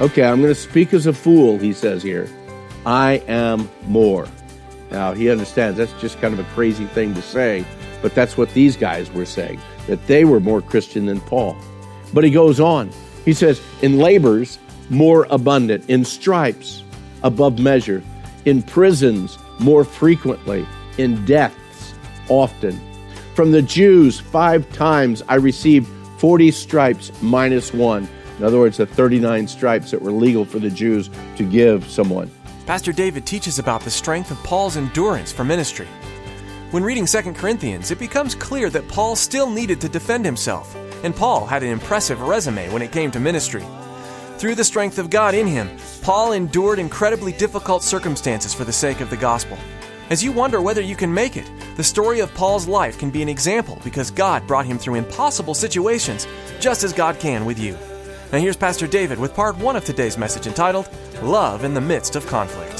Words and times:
Okay, 0.00 0.24
I'm 0.24 0.40
going 0.40 0.52
to 0.52 0.58
speak 0.58 0.94
as 0.94 1.06
a 1.06 1.12
fool, 1.12 1.58
he 1.58 1.74
says 1.74 2.02
here. 2.02 2.26
I 2.86 3.22
am 3.28 3.68
more. 3.86 4.26
Now, 4.90 5.12
he 5.12 5.28
understands 5.28 5.76
that's 5.76 5.92
just 6.00 6.18
kind 6.22 6.32
of 6.32 6.40
a 6.40 6.50
crazy 6.54 6.86
thing 6.86 7.14
to 7.14 7.20
say, 7.20 7.66
but 8.00 8.14
that's 8.14 8.38
what 8.38 8.48
these 8.54 8.76
guys 8.76 9.10
were 9.12 9.26
saying, 9.26 9.60
that 9.88 10.06
they 10.06 10.24
were 10.24 10.40
more 10.40 10.62
Christian 10.62 11.04
than 11.04 11.20
Paul. 11.20 11.54
But 12.14 12.24
he 12.24 12.30
goes 12.30 12.60
on. 12.60 12.90
He 13.26 13.34
says, 13.34 13.60
in 13.82 13.98
labors, 13.98 14.58
more 14.88 15.26
abundant, 15.28 15.88
in 15.90 16.06
stripes, 16.06 16.82
above 17.22 17.58
measure, 17.58 18.02
in 18.46 18.62
prisons, 18.62 19.38
more 19.58 19.84
frequently, 19.84 20.66
in 20.96 21.22
deaths, 21.26 21.94
often. 22.30 22.80
From 23.34 23.52
the 23.52 23.60
Jews, 23.60 24.18
five 24.18 24.70
times 24.72 25.22
I 25.28 25.34
received 25.34 25.88
40 26.18 26.50
stripes 26.52 27.12
minus 27.20 27.74
one. 27.74 28.08
In 28.40 28.46
other 28.46 28.58
words, 28.58 28.78
the 28.78 28.86
39 28.86 29.46
stripes 29.48 29.90
that 29.90 30.00
were 30.00 30.10
legal 30.10 30.46
for 30.46 30.58
the 30.58 30.70
Jews 30.70 31.10
to 31.36 31.44
give 31.44 31.86
someone. 31.90 32.30
Pastor 32.64 32.90
David 32.90 33.26
teaches 33.26 33.58
about 33.58 33.82
the 33.82 33.90
strength 33.90 34.30
of 34.30 34.42
Paul's 34.44 34.78
endurance 34.78 35.30
for 35.30 35.44
ministry. 35.44 35.86
When 36.70 36.82
reading 36.82 37.04
2 37.04 37.34
Corinthians, 37.34 37.90
it 37.90 37.98
becomes 37.98 38.34
clear 38.34 38.70
that 38.70 38.88
Paul 38.88 39.14
still 39.14 39.50
needed 39.50 39.78
to 39.82 39.90
defend 39.90 40.24
himself, 40.24 40.74
and 41.04 41.14
Paul 41.14 41.44
had 41.44 41.62
an 41.62 41.68
impressive 41.68 42.22
resume 42.22 42.72
when 42.72 42.80
it 42.80 42.92
came 42.92 43.10
to 43.10 43.20
ministry. 43.20 43.62
Through 44.38 44.54
the 44.54 44.64
strength 44.64 44.98
of 44.98 45.10
God 45.10 45.34
in 45.34 45.46
him, 45.46 45.68
Paul 46.00 46.32
endured 46.32 46.78
incredibly 46.78 47.32
difficult 47.32 47.82
circumstances 47.82 48.54
for 48.54 48.64
the 48.64 48.72
sake 48.72 49.02
of 49.02 49.10
the 49.10 49.18
gospel. 49.18 49.58
As 50.08 50.24
you 50.24 50.32
wonder 50.32 50.62
whether 50.62 50.80
you 50.80 50.96
can 50.96 51.12
make 51.12 51.36
it, 51.36 51.50
the 51.76 51.84
story 51.84 52.20
of 52.20 52.34
Paul's 52.34 52.66
life 52.66 52.98
can 52.98 53.10
be 53.10 53.20
an 53.20 53.28
example 53.28 53.78
because 53.84 54.10
God 54.10 54.46
brought 54.46 54.64
him 54.64 54.78
through 54.78 54.94
impossible 54.94 55.52
situations, 55.52 56.26
just 56.58 56.84
as 56.84 56.94
God 56.94 57.20
can 57.20 57.44
with 57.44 57.58
you. 57.58 57.76
Now, 58.32 58.38
here's 58.38 58.56
Pastor 58.56 58.86
David 58.86 59.18
with 59.18 59.34
part 59.34 59.58
one 59.58 59.74
of 59.74 59.84
today's 59.84 60.16
message 60.16 60.46
entitled 60.46 60.88
Love 61.20 61.64
in 61.64 61.74
the 61.74 61.80
Midst 61.80 62.14
of 62.14 62.26
Conflict. 62.28 62.79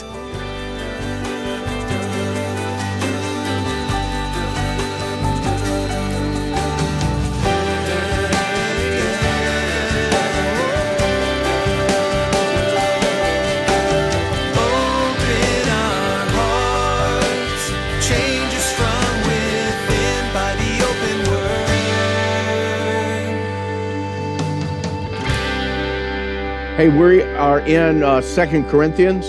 Hey, 26.80 26.88
we 26.88 27.20
are 27.22 27.60
in 27.60 28.02
uh, 28.02 28.22
2 28.22 28.62
Corinthians, 28.70 29.26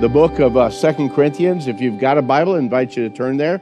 the 0.00 0.08
book 0.08 0.38
of 0.38 0.56
uh, 0.56 0.70
2 0.70 1.08
Corinthians. 1.08 1.66
If 1.66 1.80
you've 1.80 1.98
got 1.98 2.16
a 2.16 2.22
Bible, 2.22 2.54
I 2.54 2.58
invite 2.58 2.96
you 2.96 3.08
to 3.08 3.12
turn 3.12 3.38
there. 3.38 3.60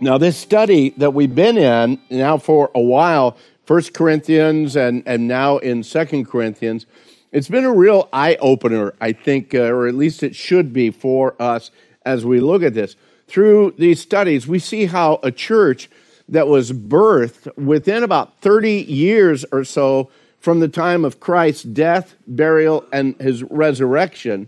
Now, 0.00 0.16
this 0.16 0.38
study 0.38 0.94
that 0.96 1.12
we've 1.12 1.34
been 1.34 1.58
in 1.58 2.00
now 2.08 2.38
for 2.38 2.70
a 2.74 2.80
while, 2.80 3.36
1 3.66 3.82
Corinthians 3.92 4.76
and, 4.76 5.02
and 5.04 5.28
now 5.28 5.58
in 5.58 5.82
2 5.82 6.24
Corinthians, 6.24 6.86
it's 7.32 7.48
been 7.48 7.64
a 7.64 7.74
real 7.74 8.08
eye 8.14 8.38
opener, 8.40 8.94
I 9.02 9.12
think, 9.12 9.54
uh, 9.54 9.64
or 9.64 9.86
at 9.86 9.94
least 9.94 10.22
it 10.22 10.34
should 10.34 10.72
be 10.72 10.90
for 10.90 11.36
us 11.38 11.70
as 12.06 12.24
we 12.24 12.40
look 12.40 12.62
at 12.62 12.72
this. 12.72 12.96
Through 13.28 13.74
these 13.76 14.00
studies, 14.00 14.48
we 14.48 14.58
see 14.58 14.86
how 14.86 15.20
a 15.22 15.30
church 15.30 15.90
that 16.30 16.48
was 16.48 16.72
birthed 16.72 17.54
within 17.58 18.02
about 18.02 18.40
30 18.40 18.72
years 18.72 19.44
or 19.52 19.64
so 19.64 20.08
from 20.44 20.60
the 20.60 20.68
time 20.68 21.06
of 21.06 21.20
Christ's 21.20 21.62
death, 21.62 22.16
burial, 22.26 22.84
and 22.92 23.18
his 23.18 23.42
resurrection 23.44 24.46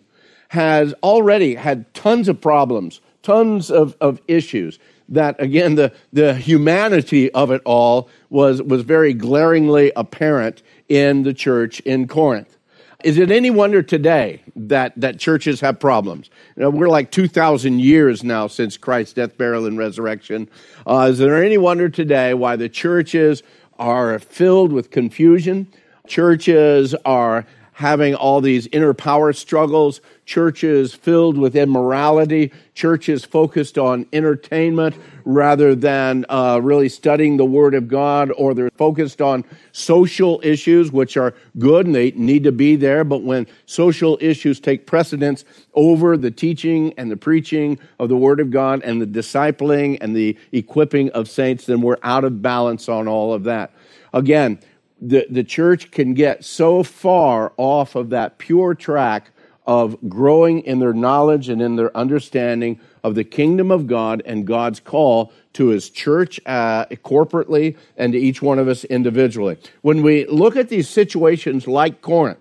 has 0.49 0.93
already 1.03 1.55
had 1.55 1.93
tons 1.95 2.29
of 2.29 2.39
problems, 2.39 3.01
tons 3.23 3.71
of, 3.71 3.97
of 3.99 4.21
issues. 4.29 4.79
That 5.09 5.41
again, 5.41 5.77
the, 5.77 5.95
the 6.13 6.35
humanity 6.35 7.33
of 7.33 7.51
it 7.51 7.63
all 7.65 8.11
was, 8.29 8.61
was 8.61 8.83
very 8.83 9.15
glaringly 9.15 9.91
apparent 9.97 10.63
in 10.87 11.23
the 11.23 11.33
church 11.33 11.81
in 11.81 12.09
Corinth. 12.09 12.59
Is 13.03 13.17
it 13.17 13.31
any 13.31 13.49
wonder 13.49 13.83
today 13.83 14.43
that, 14.55 14.93
that 15.01 15.19
churches 15.19 15.63
have 15.63 15.81
problems? 15.81 16.29
You 16.57 16.65
know, 16.65 16.71
we're 16.71 16.91
like 16.91 17.11
2,000 17.11 17.81
years 17.81 18.23
now 18.23 18.49
since 18.49 18.77
Christ's 18.77 19.15
death, 19.15 19.39
burial, 19.39 19.65
and 19.65 19.79
resurrection. 19.79 20.51
Uh, 20.87 21.09
is 21.11 21.17
there 21.17 21.43
any 21.43 21.57
wonder 21.57 21.89
today 21.89 22.35
why 22.35 22.57
the 22.57 22.69
churches 22.69 23.43
are 23.79 24.19
filled 24.19 24.73
with 24.73 24.91
confusion? 24.91 25.69
Churches 26.07 26.95
are 27.05 27.47
having 27.77 28.15
all 28.15 28.41
these 28.41 28.67
inner 28.69 28.95
power 28.95 29.35
struggles, 29.35 30.01
churches 30.25 30.95
filled 30.95 31.37
with 31.37 31.55
immorality, 31.55 32.51
churches 32.73 33.23
focused 33.23 33.77
on 33.77 34.07
entertainment 34.15 34.97
rather 35.27 35.75
than 35.75 36.25
uh, 36.31 36.59
really 36.63 36.89
studying 36.89 37.37
the 37.37 37.45
Word 37.45 37.75
of 37.75 37.87
God, 37.87 38.33
or 38.39 38.55
they're 38.55 38.71
focused 38.79 39.21
on 39.21 39.45
social 39.73 40.41
issues, 40.43 40.91
which 40.91 41.19
are 41.19 41.35
good 41.59 41.85
and 41.85 41.95
they 41.95 42.13
need 42.13 42.45
to 42.45 42.53
be 42.53 42.77
there, 42.77 43.05
but 43.05 43.23
when 43.23 43.47
social 43.67 44.17
issues 44.23 44.59
take 44.59 44.87
precedence 44.87 45.45
over 45.75 46.17
the 46.17 46.31
teaching 46.31 46.95
and 46.97 47.11
the 47.11 47.17
preaching 47.17 47.79
of 47.99 48.09
the 48.09 48.17
Word 48.17 48.41
of 48.41 48.51
God 48.51 48.83
and 48.85 49.03
the 49.03 49.07
discipling 49.07 49.99
and 50.01 50.17
the 50.17 50.35
equipping 50.51 51.11
of 51.11 51.29
saints, 51.29 51.67
then 51.67 51.83
we're 51.83 51.99
out 52.03 52.25
of 52.25 52.41
balance 52.41 52.89
on 52.89 53.07
all 53.07 53.35
of 53.35 53.45
that. 53.45 53.71
Again, 54.15 54.61
the, 55.01 55.27
the 55.31 55.45
church 55.45 55.91
can 55.91 56.15
get 56.15 56.45
so 56.45 56.83
far 56.83 57.53
off 57.57 57.95
of 57.95 58.11
that 58.11 58.39
pure 58.39 58.75
track 58.75 59.31
of 59.67 59.97
growing 60.09 60.61
in 60.61 60.79
their 60.79 60.95
knowledge 60.95 61.49
and 61.49 61.61
in 61.61 61.77
their 61.77 61.95
understanding 61.97 62.81
of 63.03 63.15
the 63.15 63.25
kingdom 63.25 63.71
of 63.71 63.87
God 63.87 64.23
and 64.25 64.47
God's 64.47 64.81
call 64.81 65.33
to 65.55 65.69
his 65.69 65.91
church 65.91 66.41
uh, 66.47 66.87
corporately 66.87 67.77
and 67.97 68.13
to 68.13 68.19
each 68.19 68.41
one 68.41 68.59
of 68.59 68.69
us 68.69 68.85
individually. 68.85 69.59
When 69.83 70.03
we 70.03 70.27
look 70.27 70.57
at 70.57 70.69
these 70.69 70.89
situations 70.89 71.67
like 71.67 72.01
Corinth, 72.01 72.39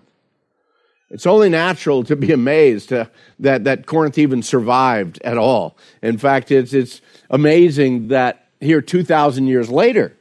it's 1.10 1.26
only 1.26 1.48
natural 1.48 2.04
to 2.04 2.16
be 2.16 2.32
amazed 2.32 2.92
uh, 2.92 3.06
that, 3.38 3.64
that 3.64 3.86
Corinth 3.86 4.18
even 4.18 4.42
survived 4.42 5.20
at 5.22 5.38
all. 5.38 5.76
In 6.02 6.18
fact, 6.18 6.50
it's, 6.50 6.72
it's 6.72 7.00
amazing 7.30 8.08
that 8.08 8.48
here 8.60 8.80
2,000 8.80 9.46
years 9.46 9.70
later, 9.70 10.16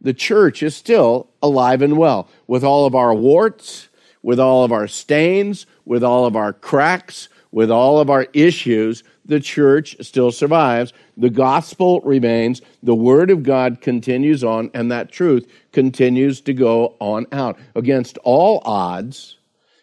the 0.00 0.14
church 0.14 0.62
is 0.62 0.76
still 0.76 1.28
alive 1.46 1.82
and 1.82 1.96
well 1.96 2.28
with 2.46 2.64
all 2.64 2.86
of 2.86 2.94
our 2.94 3.14
warts, 3.14 3.88
with 4.22 4.40
all 4.40 4.64
of 4.64 4.72
our 4.72 4.88
stains, 4.88 5.66
with 5.84 6.02
all 6.02 6.26
of 6.26 6.36
our 6.36 6.52
cracks, 6.52 7.28
with 7.50 7.70
all 7.70 7.98
of 8.00 8.10
our 8.10 8.26
issues. 8.32 9.02
The 9.24 9.40
church 9.40 9.96
still 10.00 10.30
survives. 10.30 10.92
The 11.16 11.30
gospel 11.30 12.00
remains. 12.02 12.60
The 12.82 12.94
word 12.94 13.30
of 13.30 13.42
God 13.42 13.80
continues 13.80 14.44
on, 14.44 14.70
and 14.74 14.90
that 14.90 15.10
truth 15.10 15.50
continues 15.72 16.40
to 16.42 16.52
go 16.52 16.94
on 17.00 17.26
out 17.32 17.58
against 17.74 18.18
all 18.18 18.62
odds. 18.64 19.38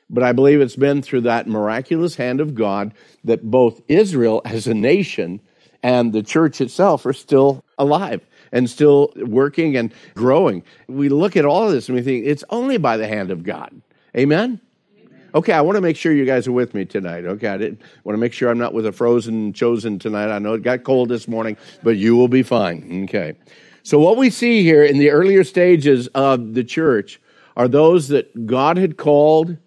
But 0.10 0.24
I 0.24 0.32
believe 0.32 0.62
it's 0.62 0.76
been 0.76 1.02
through 1.02 1.22
that 1.22 1.48
miraculous 1.48 2.16
hand 2.16 2.40
of 2.40 2.56
God 2.56 2.94
that 3.24 3.50
both 3.50 3.82
Israel 3.88 4.42
as 4.46 4.68
a 4.68 4.74
nation 4.74 5.42
and 5.82 6.14
the 6.14 6.24
church 6.24 6.62
itself 6.62 7.06
are 7.06 7.14
still 7.14 7.64
alive 7.78 8.22
and 8.54 8.70
still 8.70 9.12
working 9.18 9.76
and 9.76 9.94
growing. 10.14 10.64
We 10.88 11.10
look 11.10 11.36
at 11.36 11.44
all 11.44 11.68
of 11.68 11.74
this 11.74 11.90
and 11.90 11.98
we 11.98 12.02
think 12.02 12.26
it's 12.26 12.46
only 12.50 12.78
by 12.78 12.96
the 12.96 13.08
hand 13.08 13.32
of 13.32 13.44
God. 13.44 13.82
Amen? 14.16 14.62
Okay, 15.36 15.52
I 15.52 15.62
want 15.62 15.76
to 15.78 15.82
make 15.82 15.98
sure 15.98 16.14
you 16.14 16.26
guys 16.26 16.48
are 16.48 16.52
with 16.52 16.76
me 16.76 16.86
tonight. 16.86 17.26
Okay, 17.26 17.48
I 17.48 17.58
didn't 17.58 17.82
want 18.04 18.14
to 18.14 18.20
make 18.20 18.34
sure 18.34 18.50
I'm 18.50 18.60
not 18.60 18.74
with 18.74 18.86
a 18.86 18.92
frozen 18.92 19.52
chosen 19.52 19.98
tonight. 19.98 20.34
I 20.34 20.38
know 20.38 20.54
it 20.54 20.62
got 20.62 20.84
cold 20.84 21.10
this 21.10 21.28
morning, 21.28 21.58
but 21.82 21.98
you 21.98 22.16
will 22.16 22.28
be 22.28 22.44
fine. 22.44 23.06
Okay. 23.06 23.34
So, 23.82 24.00
what 24.00 24.16
we 24.16 24.30
see 24.30 24.62
here 24.62 24.84
in 24.84 25.00
the 25.00 25.10
earlier 25.10 25.44
stages 25.44 26.08
of 26.10 26.54
the 26.54 26.64
church 26.64 27.20
are 27.58 27.68
those 27.68 28.10
that 28.10 28.46
God 28.46 28.78
had 28.78 28.96
called 28.96 29.58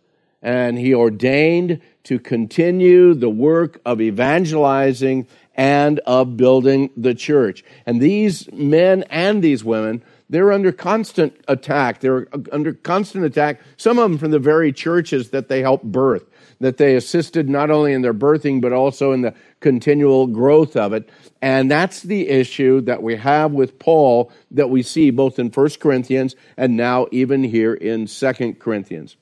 and 0.40 0.78
He 0.78 0.94
ordained 0.94 1.80
to 2.04 2.20
continue 2.20 3.14
the 3.14 3.28
work 3.28 3.80
of 3.84 4.00
evangelizing 4.00 5.26
and 5.56 5.98
of 6.00 6.36
building 6.36 6.90
the 6.96 7.14
church. 7.14 7.64
And 7.86 8.00
these 8.00 8.50
men 8.52 9.04
and 9.10 9.42
these 9.42 9.64
women, 9.64 10.04
they're 10.28 10.52
under 10.52 10.70
constant 10.70 11.34
attack. 11.48 12.00
They're 12.00 12.28
under 12.52 12.74
constant 12.74 13.24
attack, 13.24 13.60
some 13.76 13.98
of 13.98 14.10
them 14.10 14.18
from 14.18 14.30
the 14.30 14.38
very 14.38 14.72
churches 14.72 15.30
that 15.30 15.48
they 15.48 15.62
helped 15.62 15.84
birth, 15.84 16.24
that 16.60 16.76
they 16.76 16.94
assisted 16.96 17.48
not 17.48 17.70
only 17.70 17.92
in 17.92 18.02
their 18.02 18.14
birthing, 18.14 18.60
but 18.60 18.72
also 18.72 19.12
in 19.12 19.22
the 19.22 19.34
continual 19.60 20.26
growth 20.26 20.76
of 20.76 20.92
it. 20.92 21.08
And 21.40 21.70
that's 21.70 22.02
the 22.02 22.28
issue 22.28 22.80
that 22.82 23.02
we 23.02 23.16
have 23.16 23.52
with 23.52 23.78
Paul 23.78 24.30
that 24.50 24.68
we 24.68 24.82
see 24.82 25.10
both 25.10 25.38
in 25.38 25.48
1 25.48 25.70
Corinthians 25.80 26.36
and 26.56 26.76
now 26.76 27.06
even 27.12 27.44
here 27.44 27.74
in 27.74 28.06
2 28.06 28.56
Corinthians. 28.58 29.16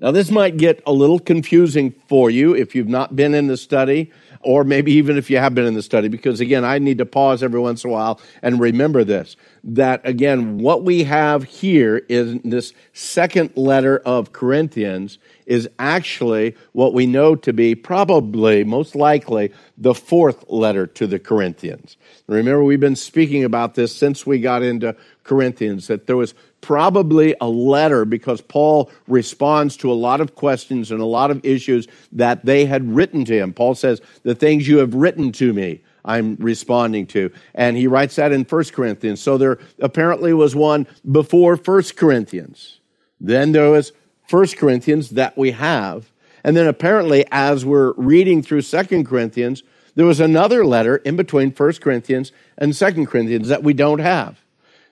Now, 0.00 0.12
this 0.12 0.30
might 0.30 0.56
get 0.56 0.80
a 0.86 0.92
little 0.92 1.18
confusing 1.18 1.90
for 2.06 2.30
you 2.30 2.54
if 2.54 2.76
you've 2.76 2.88
not 2.88 3.16
been 3.16 3.34
in 3.34 3.48
the 3.48 3.56
study, 3.56 4.12
or 4.40 4.64
maybe 4.64 4.92
even 4.92 5.16
if 5.16 5.30
you 5.30 5.38
have 5.38 5.54
been 5.54 5.66
in 5.66 5.74
the 5.74 5.82
study, 5.82 6.08
because 6.08 6.40
again, 6.40 6.64
I 6.64 6.78
need 6.78 6.98
to 6.98 7.06
pause 7.06 7.42
every 7.42 7.60
once 7.60 7.84
in 7.84 7.90
a 7.90 7.92
while 7.92 8.20
and 8.42 8.60
remember 8.60 9.04
this 9.04 9.36
that 9.64 10.00
again, 10.04 10.58
what 10.58 10.84
we 10.84 11.04
have 11.04 11.44
here 11.44 11.98
in 12.08 12.40
this 12.44 12.72
second 12.92 13.56
letter 13.56 13.98
of 13.98 14.32
Corinthians 14.32 15.18
is 15.46 15.68
actually 15.78 16.54
what 16.72 16.94
we 16.94 17.06
know 17.06 17.34
to 17.34 17.52
be 17.52 17.74
probably, 17.74 18.64
most 18.64 18.94
likely, 18.94 19.52
the 19.76 19.94
fourth 19.94 20.44
letter 20.48 20.86
to 20.86 21.06
the 21.06 21.18
Corinthians. 21.18 21.96
Remember, 22.26 22.62
we've 22.62 22.80
been 22.80 22.96
speaking 22.96 23.44
about 23.44 23.74
this 23.74 23.94
since 23.94 24.26
we 24.26 24.40
got 24.40 24.62
into 24.62 24.94
Corinthians, 25.24 25.86
that 25.88 26.06
there 26.06 26.16
was 26.16 26.34
probably 26.60 27.34
a 27.40 27.48
letter 27.48 28.04
because 28.04 28.40
Paul 28.40 28.90
responds 29.06 29.76
to 29.78 29.92
a 29.92 29.94
lot 29.94 30.20
of 30.20 30.34
questions 30.34 30.90
and 30.90 31.00
a 31.00 31.06
lot 31.06 31.30
of 31.30 31.44
issues 31.44 31.86
that 32.12 32.44
they 32.44 32.66
had 32.66 32.94
written 32.94 33.24
to 33.26 33.34
him. 33.34 33.52
Paul 33.52 33.74
says, 33.74 34.00
The 34.22 34.34
things 34.34 34.68
you 34.68 34.78
have 34.78 34.94
written 34.94 35.32
to 35.32 35.52
me, 35.52 35.80
I'm 36.04 36.36
responding 36.36 37.06
to. 37.08 37.30
And 37.54 37.76
he 37.76 37.86
writes 37.86 38.16
that 38.16 38.32
in 38.32 38.44
1 38.44 38.64
Corinthians. 38.66 39.20
So 39.20 39.38
there 39.38 39.58
apparently 39.80 40.32
was 40.32 40.56
one 40.56 40.86
before 41.10 41.56
1 41.56 41.82
Corinthians. 41.96 42.80
Then 43.20 43.52
there 43.52 43.70
was 43.70 43.92
1 44.30 44.46
Corinthians 44.58 45.10
that 45.10 45.36
we 45.36 45.52
have. 45.52 46.10
And 46.44 46.56
then 46.56 46.66
apparently, 46.66 47.24
as 47.30 47.64
we're 47.64 47.92
reading 47.94 48.42
through 48.42 48.62
2 48.62 49.04
Corinthians, 49.04 49.62
there 49.96 50.06
was 50.06 50.20
another 50.20 50.64
letter 50.64 50.96
in 50.96 51.16
between 51.16 51.50
1 51.50 51.72
Corinthians 51.74 52.32
and 52.56 52.72
2 52.72 53.06
Corinthians 53.06 53.48
that 53.48 53.62
we 53.62 53.72
don't 53.72 53.98
have. 53.98 54.40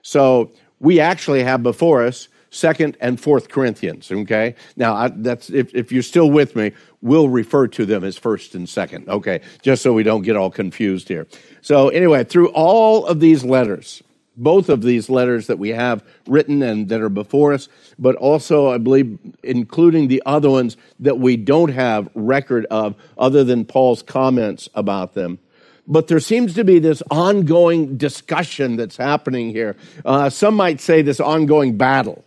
So 0.01 0.51
we 0.79 0.99
actually 0.99 1.43
have 1.43 1.63
before 1.63 2.03
us 2.05 2.27
second 2.49 2.97
and 3.01 3.19
fourth 3.19 3.49
corinthians 3.49 4.11
okay? 4.11 4.55
Now 4.75 4.93
I, 4.95 5.07
that's 5.09 5.49
if, 5.49 5.73
if 5.75 5.91
you're 5.91 6.03
still 6.03 6.31
with 6.31 6.55
me 6.55 6.71
we'll 7.01 7.29
refer 7.29 7.67
to 7.67 7.85
them 7.85 8.03
as 8.03 8.17
first 8.17 8.55
and 8.55 8.67
second 8.67 9.09
okay? 9.09 9.41
Just 9.61 9.83
so 9.83 9.93
we 9.93 10.03
don't 10.03 10.23
get 10.23 10.35
all 10.35 10.51
confused 10.51 11.07
here. 11.07 11.27
So 11.61 11.89
anyway 11.89 12.23
through 12.23 12.49
all 12.49 13.05
of 13.05 13.19
these 13.19 13.43
letters 13.43 14.01
both 14.37 14.69
of 14.69 14.83
these 14.83 15.09
letters 15.09 15.47
that 15.47 15.57
we 15.57 15.69
have 15.69 16.03
written 16.27 16.61
and 16.61 16.87
that 16.89 17.01
are 17.01 17.09
before 17.09 17.53
us 17.53 17.67
but 17.97 18.15
also 18.15 18.69
i 18.69 18.77
believe 18.77 19.17
including 19.43 20.07
the 20.07 20.21
other 20.25 20.49
ones 20.49 20.77
that 20.99 21.17
we 21.17 21.35
don't 21.35 21.71
have 21.71 22.07
record 22.13 22.65
of 22.69 22.95
other 23.17 23.43
than 23.43 23.65
paul's 23.65 24.03
comments 24.03 24.69
about 24.75 25.15
them 25.15 25.39
but 25.87 26.07
there 26.07 26.19
seems 26.19 26.53
to 26.55 26.63
be 26.63 26.79
this 26.79 27.01
ongoing 27.09 27.97
discussion 27.97 28.75
that's 28.75 28.97
happening 28.97 29.49
here. 29.49 29.75
Uh, 30.03 30.29
some 30.29 30.53
might 30.53 30.81
say 30.81 31.01
this 31.01 31.19
ongoing 31.19 31.77
battle, 31.77 32.25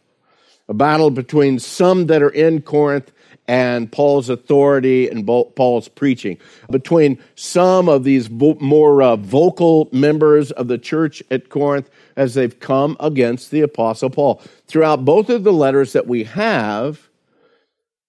a 0.69 0.75
battle 0.75 1.11
between 1.11 1.59
some 1.59 2.07
that 2.07 2.23
are 2.23 2.31
in 2.31 2.63
Corinth 2.63 3.13
and 3.47 3.91
Paul's 3.91 4.29
authority 4.29 5.09
and 5.09 5.27
Paul's 5.27 5.89
preaching, 5.89 6.39
between 6.71 7.19
some 7.35 7.89
of 7.89 8.05
these 8.05 8.31
more 8.31 9.03
uh, 9.03 9.17
vocal 9.17 9.89
members 9.93 10.53
of 10.53 10.69
the 10.69 10.79
church 10.79 11.23
at 11.31 11.49
Corinth 11.49 11.91
as 12.17 12.35
they've 12.35 12.61
come 12.61 12.97
against 13.01 13.51
the 13.51 13.61
Apostle 13.61 14.09
Paul. 14.09 14.41
Throughout 14.69 15.05
both 15.05 15.29
of 15.29 15.43
the 15.43 15.53
letters 15.53 15.93
that 15.95 16.07
we 16.07 16.25
have, 16.25 17.09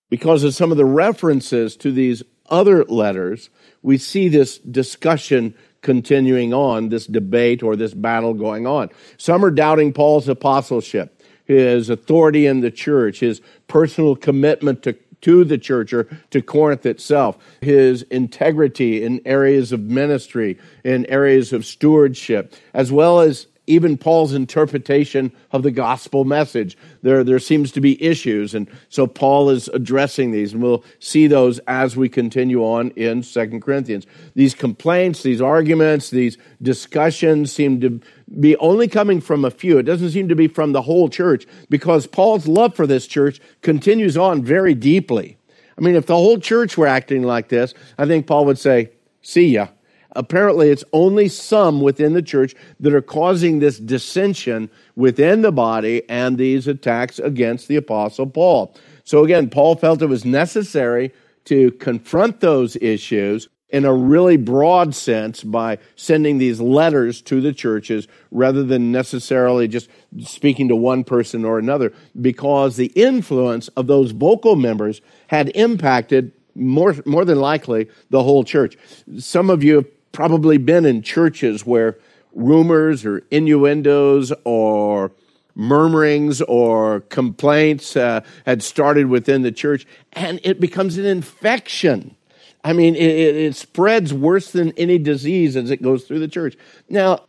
because 0.10 0.44
of 0.44 0.54
some 0.54 0.72
of 0.72 0.78
the 0.78 0.86
references 0.86 1.76
to 1.78 1.92
these 1.92 2.22
other 2.48 2.84
letters, 2.86 3.50
we 3.84 3.98
see 3.98 4.28
this 4.28 4.58
discussion 4.60 5.56
continuing 5.82 6.54
on, 6.54 6.90
this 6.90 7.08
debate 7.08 7.64
or 7.64 7.76
this 7.76 7.94
battle 7.94 8.34
going 8.34 8.68
on. 8.68 8.90
Some 9.18 9.44
are 9.44 9.52
doubting 9.52 9.94
Paul's 9.94 10.30
apostleship, 10.30 11.22
his 11.46 11.90
authority 11.90 12.46
in 12.46 12.62
the 12.62 12.72
church, 12.72 13.20
his 13.20 13.42
personal 13.68 14.16
commitment 14.16 14.84
to 14.84 14.96
to 15.22 15.44
the 15.44 15.58
church 15.58 15.94
or 15.94 16.08
to 16.32 16.42
Corinth 16.42 16.86
itself, 16.86 17.38
his 17.62 18.02
integrity 18.04 19.04
in 19.04 19.22
areas 19.26 19.72
of 19.72 19.80
ministry, 19.82 20.58
in 20.84 21.06
areas 21.06 21.54
of 21.54 21.66
stewardship, 21.66 22.56
as 22.74 22.92
well 22.92 23.20
as 23.20 23.46
even 23.72 23.98
Paul's 23.98 24.34
interpretation 24.34 25.32
of 25.52 25.64
the 25.64 25.72
gospel 25.72 26.26
message. 26.26 26.78
There, 27.02 27.24
there 27.24 27.40
seems 27.40 27.72
to 27.72 27.82
be 27.82 28.02
issues, 28.04 28.54
and 28.54 28.70
so 28.90 29.08
Paul 29.08 29.50
is 29.50 29.70
addressing 29.70 30.32
these, 30.32 30.54
and 30.54 30.62
we'll 30.62 30.84
see 31.00 31.28
those 31.28 31.60
as 31.68 31.96
we 31.96 32.10
continue 32.10 32.62
on 32.64 32.92
in 32.92 33.24
Second 33.24 33.62
Corinthians. 33.62 34.06
These 34.36 34.54
complaints, 34.54 35.24
these 35.24 35.42
arguments, 35.42 36.10
these 36.10 36.38
discussions 36.62 37.52
seem 37.52 37.80
to 37.82 38.02
be 38.40 38.58
only 38.58 38.88
coming 38.88 39.22
from 39.22 39.46
a 39.46 39.52
few. 39.52 39.78
It 39.78 39.84
doesn't 39.84 40.12
seem 40.12 40.28
to 40.28 40.36
be 40.36 40.48
from 40.48 40.74
the 40.74 40.82
whole 40.82 41.10
church, 41.10 41.48
because 41.70 42.08
Paul's 42.08 42.48
love 42.48 42.76
for 42.76 42.86
this 42.86 43.08
church 43.08 43.40
continues 43.62 44.18
on 44.18 44.44
very 44.44 44.76
deeply. 44.76 45.38
I 45.78 45.82
mean, 45.82 45.96
if 45.96 46.06
the 46.06 46.16
whole 46.16 46.38
church 46.38 46.78
were 46.78 46.88
acting 46.88 47.24
like 47.24 47.48
this, 47.48 47.74
I 47.98 48.06
think 48.06 48.28
Paul 48.28 48.46
would 48.46 48.60
say, 48.60 48.92
See 49.22 49.50
ya 49.50 49.68
apparently 50.16 50.70
it's 50.70 50.84
only 50.94 51.28
some 51.28 51.82
within 51.82 52.14
the 52.14 52.22
church 52.22 52.56
that 52.80 52.94
are 52.94 53.02
causing 53.02 53.60
this 53.60 53.80
dissension 53.80 54.70
within 54.96 55.42
the 55.42 55.52
body 55.52 56.04
and 56.10 56.38
these 56.38 56.68
attacks 56.68 57.20
against 57.20 57.68
the 57.68 57.76
apostle 57.76 58.28
Paul. 58.28 58.76
So 59.04 59.24
again, 59.24 59.50
Paul 59.50 59.76
felt 59.76 60.02
it 60.02 60.08
was 60.08 60.26
necessary 60.26 61.12
to 61.46 61.72
confront 61.72 62.40
those 62.40 62.76
issues 62.78 63.50
in 63.70 63.86
a 63.86 63.94
really 63.94 64.38
broad 64.38 64.94
sense 64.94 65.44
by 65.44 65.78
sending 65.96 66.38
these 66.38 66.60
letters 66.60 67.22
to 67.22 67.40
the 67.40 67.54
churches 67.54 68.08
rather 68.30 68.64
than 68.64 68.92
necessarily 68.92 69.68
just 69.68 69.90
speaking 70.20 70.68
to 70.68 70.76
one 70.76 71.04
person 71.04 71.46
or 71.46 71.58
another 71.58 71.94
because 72.20 72.76
the 72.76 72.92
influence 72.96 73.70
of 73.70 73.88
those 73.88 74.12
vocal 74.12 74.58
members 74.58 75.02
had 75.28 75.50
impacted 75.56 76.34
more, 76.54 76.96
more 77.06 77.24
than 77.24 77.40
likely 77.40 77.90
the 78.10 78.22
whole 78.22 78.44
church. 78.44 78.78
Some 79.18 79.50
of 79.50 79.64
you 79.64 79.90
probably 80.12 80.58
been 80.58 80.86
in 80.86 81.02
churches 81.02 81.66
where 81.66 81.98
rumors 82.34 83.06
or 83.06 83.24
innuendos 83.32 84.32
or 84.44 85.12
murmurings 85.56 86.42
or 86.42 87.02
complaints 87.02 87.96
uh, 87.96 88.22
had 88.46 88.64
started 88.64 89.08
within 89.08 89.42
the 89.42 89.52
church, 89.52 89.86
and 90.14 90.40
it 90.44 90.60
becomes 90.60 90.98
an 90.98 91.06
infection. 91.06 92.16
I 92.64 92.74
mean, 92.74 92.96
it, 92.96 93.36
it, 93.36 93.56
spreads 93.56 94.14
worse 94.14 94.52
than 94.52 94.72
any 94.78 94.98
disease 95.00 95.56
as 95.56 95.72
it 95.72 95.82
goes 95.82 96.04
through 96.04 96.20
the 96.20 96.28
church. 96.28 96.56
Now, 96.90 97.26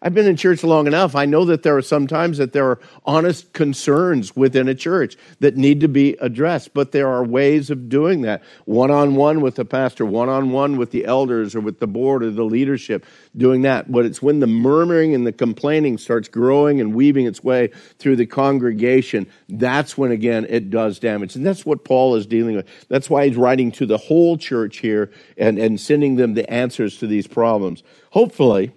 I've 0.00 0.14
been 0.14 0.26
in 0.26 0.36
church 0.36 0.62
long 0.62 0.86
enough. 0.86 1.16
I 1.16 1.24
know 1.24 1.44
that 1.46 1.64
there 1.64 1.76
are 1.76 1.82
sometimes 1.82 2.38
that 2.38 2.52
there 2.52 2.66
are 2.66 2.78
honest 3.04 3.52
concerns 3.52 4.36
within 4.36 4.68
a 4.68 4.74
church 4.74 5.16
that 5.40 5.56
need 5.56 5.80
to 5.80 5.88
be 5.88 6.16
addressed, 6.20 6.72
but 6.72 6.92
there 6.92 7.08
are 7.08 7.24
ways 7.24 7.68
of 7.68 7.88
doing 7.88 8.22
that. 8.22 8.42
One 8.64 8.92
on 8.92 9.16
one 9.16 9.40
with 9.40 9.56
the 9.56 9.64
pastor, 9.64 10.06
one 10.06 10.28
on 10.28 10.52
one 10.52 10.76
with 10.76 10.92
the 10.92 11.04
elders 11.04 11.56
or 11.56 11.60
with 11.60 11.80
the 11.80 11.88
board 11.88 12.22
or 12.22 12.30
the 12.30 12.44
leadership, 12.44 13.04
doing 13.36 13.62
that. 13.62 13.90
But 13.90 14.04
it's 14.04 14.22
when 14.22 14.38
the 14.38 14.46
murmuring 14.46 15.16
and 15.16 15.26
the 15.26 15.32
complaining 15.32 15.98
starts 15.98 16.28
growing 16.28 16.80
and 16.80 16.94
weaving 16.94 17.26
its 17.26 17.42
way 17.42 17.70
through 17.98 18.16
the 18.16 18.26
congregation, 18.26 19.26
that's 19.48 19.98
when 19.98 20.12
again 20.12 20.46
it 20.48 20.70
does 20.70 21.00
damage. 21.00 21.34
And 21.34 21.44
that's 21.44 21.66
what 21.66 21.84
Paul 21.84 22.14
is 22.14 22.24
dealing 22.24 22.54
with. 22.54 22.68
That's 22.88 23.10
why 23.10 23.26
he's 23.26 23.36
writing 23.36 23.72
to 23.72 23.86
the 23.86 23.98
whole 23.98 24.38
church 24.38 24.78
here 24.78 25.10
and, 25.36 25.58
and 25.58 25.80
sending 25.80 26.14
them 26.14 26.34
the 26.34 26.48
answers 26.48 26.98
to 26.98 27.08
these 27.08 27.26
problems. 27.26 27.82
Hopefully, 28.10 28.72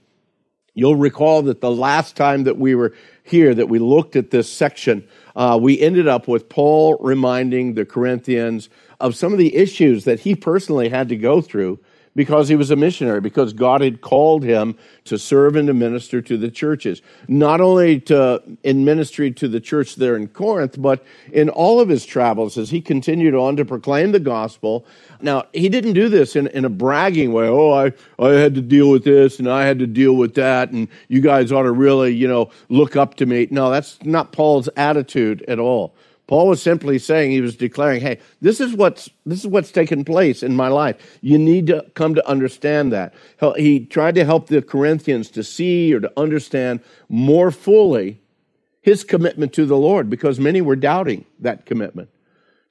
You'll 0.73 0.95
recall 0.95 1.41
that 1.43 1.59
the 1.59 1.71
last 1.71 2.15
time 2.15 2.45
that 2.45 2.57
we 2.57 2.75
were 2.75 2.93
here, 3.23 3.53
that 3.53 3.67
we 3.67 3.79
looked 3.79 4.15
at 4.15 4.31
this 4.31 4.51
section, 4.51 5.05
uh, 5.35 5.59
we 5.61 5.79
ended 5.79 6.07
up 6.07 6.27
with 6.27 6.47
Paul 6.47 6.97
reminding 7.01 7.73
the 7.73 7.85
Corinthians 7.85 8.69
of 8.99 9.15
some 9.15 9.33
of 9.33 9.39
the 9.39 9.55
issues 9.55 10.05
that 10.05 10.21
he 10.21 10.35
personally 10.35 10.89
had 10.89 11.09
to 11.09 11.17
go 11.17 11.41
through 11.41 11.79
because 12.15 12.49
he 12.49 12.55
was 12.55 12.71
a 12.71 12.75
missionary, 12.75 13.21
because 13.21 13.53
God 13.53 13.81
had 13.81 14.01
called 14.01 14.43
him 14.43 14.75
to 15.05 15.17
serve 15.17 15.55
and 15.55 15.67
to 15.67 15.73
minister 15.73 16.21
to 16.21 16.37
the 16.37 16.51
churches. 16.51 17.01
Not 17.27 17.61
only 17.61 17.99
to, 18.01 18.41
in 18.63 18.83
ministry 18.83 19.31
to 19.31 19.47
the 19.47 19.59
church 19.59 19.95
there 19.95 20.15
in 20.15 20.27
Corinth, 20.27 20.75
but 20.81 21.03
in 21.31 21.49
all 21.49 21.79
of 21.79 21.89
his 21.89 22.05
travels 22.05 22.57
as 22.57 22.69
he 22.69 22.81
continued 22.81 23.33
on 23.33 23.55
to 23.55 23.65
proclaim 23.65 24.11
the 24.11 24.19
gospel. 24.19 24.85
Now, 25.21 25.45
he 25.53 25.69
didn't 25.69 25.93
do 25.93 26.09
this 26.09 26.35
in, 26.35 26.47
in 26.47 26.65
a 26.65 26.69
bragging 26.69 27.31
way. 27.31 27.47
Oh, 27.47 27.71
I, 27.71 27.93
I 28.19 28.33
had 28.33 28.55
to 28.55 28.61
deal 28.61 28.89
with 28.89 29.03
this 29.03 29.39
and 29.39 29.49
I 29.49 29.65
had 29.65 29.79
to 29.79 29.87
deal 29.87 30.13
with 30.13 30.35
that, 30.35 30.71
and 30.71 30.87
you 31.07 31.21
guys 31.21 31.51
ought 31.51 31.63
to 31.63 31.71
really, 31.71 32.13
you 32.13 32.27
know, 32.27 32.51
look 32.69 32.95
up 32.95 33.15
to 33.15 33.25
me. 33.25 33.47
No, 33.51 33.69
that's 33.69 34.03
not 34.03 34.33
Paul's 34.33 34.67
attitude 34.75 35.43
at 35.47 35.59
all. 35.59 35.93
Paul 36.31 36.47
was 36.47 36.61
simply 36.61 36.97
saying, 36.97 37.31
he 37.31 37.41
was 37.41 37.57
declaring, 37.57 37.99
hey, 37.99 38.17
this 38.39 38.61
is 38.61 38.73
what's, 38.73 39.09
this 39.25 39.39
is 39.39 39.47
what's 39.47 39.69
taken 39.69 40.05
place 40.05 40.43
in 40.43 40.55
my 40.55 40.69
life. 40.69 41.19
You 41.19 41.37
need 41.37 41.67
to 41.67 41.85
come 41.93 42.15
to 42.15 42.25
understand 42.25 42.93
that. 42.93 43.13
He 43.57 43.85
tried 43.85 44.15
to 44.15 44.23
help 44.23 44.47
the 44.47 44.61
Corinthians 44.61 45.29
to 45.31 45.43
see 45.43 45.93
or 45.93 45.99
to 45.99 46.13
understand 46.15 46.79
more 47.09 47.51
fully 47.51 48.21
his 48.79 49.03
commitment 49.03 49.51
to 49.55 49.65
the 49.65 49.75
Lord 49.75 50.09
because 50.09 50.39
many 50.39 50.61
were 50.61 50.77
doubting 50.77 51.25
that 51.41 51.65
commitment. 51.65 52.07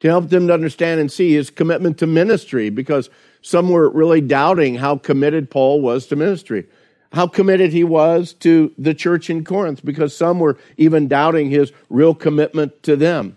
To 0.00 0.08
help 0.08 0.30
them 0.30 0.46
to 0.46 0.54
understand 0.54 0.98
and 0.98 1.12
see 1.12 1.34
his 1.34 1.50
commitment 1.50 1.98
to 1.98 2.06
ministry 2.06 2.70
because 2.70 3.10
some 3.42 3.68
were 3.68 3.90
really 3.90 4.22
doubting 4.22 4.76
how 4.76 4.96
committed 4.96 5.50
Paul 5.50 5.82
was 5.82 6.06
to 6.06 6.16
ministry 6.16 6.66
how 7.12 7.26
committed 7.26 7.72
he 7.72 7.82
was 7.82 8.32
to 8.34 8.72
the 8.78 8.94
church 8.94 9.28
in 9.28 9.44
Corinth 9.44 9.84
because 9.84 10.16
some 10.16 10.38
were 10.38 10.56
even 10.76 11.08
doubting 11.08 11.50
his 11.50 11.72
real 11.88 12.14
commitment 12.14 12.84
to 12.84 12.94
them. 12.94 13.36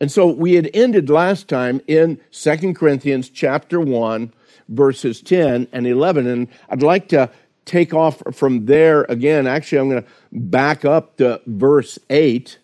And 0.00 0.12
so 0.12 0.26
we 0.28 0.54
had 0.54 0.70
ended 0.74 1.10
last 1.10 1.48
time 1.48 1.80
in 1.86 2.20
2 2.30 2.74
Corinthians 2.74 3.30
chapter 3.30 3.80
1 3.80 4.32
verses 4.68 5.20
10 5.20 5.68
and 5.72 5.86
11 5.86 6.26
and 6.26 6.48
I'd 6.68 6.82
like 6.82 7.08
to 7.08 7.30
take 7.64 7.92
off 7.92 8.22
from 8.32 8.66
there 8.66 9.02
again. 9.08 9.46
Actually, 9.46 9.78
I'm 9.78 9.90
going 9.90 10.02
to 10.02 10.08
back 10.32 10.84
up 10.84 11.16
to 11.18 11.40
verse 11.46 11.98
8 12.10 12.58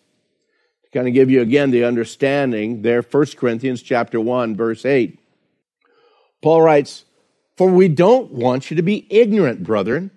to 0.83 0.89
kind 0.91 1.07
of 1.07 1.13
give 1.13 1.29
you 1.29 1.41
again 1.41 1.71
the 1.71 1.83
understanding 1.83 2.81
there 2.81 3.01
1 3.01 3.25
Corinthians 3.37 3.81
chapter 3.81 4.19
1 4.19 4.55
verse 4.55 4.85
8. 4.85 5.19
Paul 6.41 6.61
writes, 6.61 7.05
"For 7.57 7.69
we 7.69 7.87
don't 7.87 8.31
want 8.31 8.69
you 8.69 8.77
to 8.77 8.83
be 8.83 9.07
ignorant, 9.09 9.63
brethren, 9.63 10.11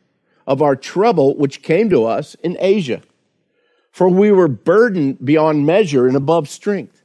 of 0.47 0.63
our 0.63 0.77
trouble 0.77 1.37
which 1.37 1.63
came 1.63 1.91
to 1.91 2.05
us 2.05 2.37
in 2.43 2.57
Asia. 2.61 3.03
For 3.91 4.09
we 4.09 4.31
were 4.31 4.49
burdened 4.49 5.25
beyond 5.25 5.67
measure 5.67 6.07
and 6.07 6.17
above 6.17 6.49
strength." 6.49 6.98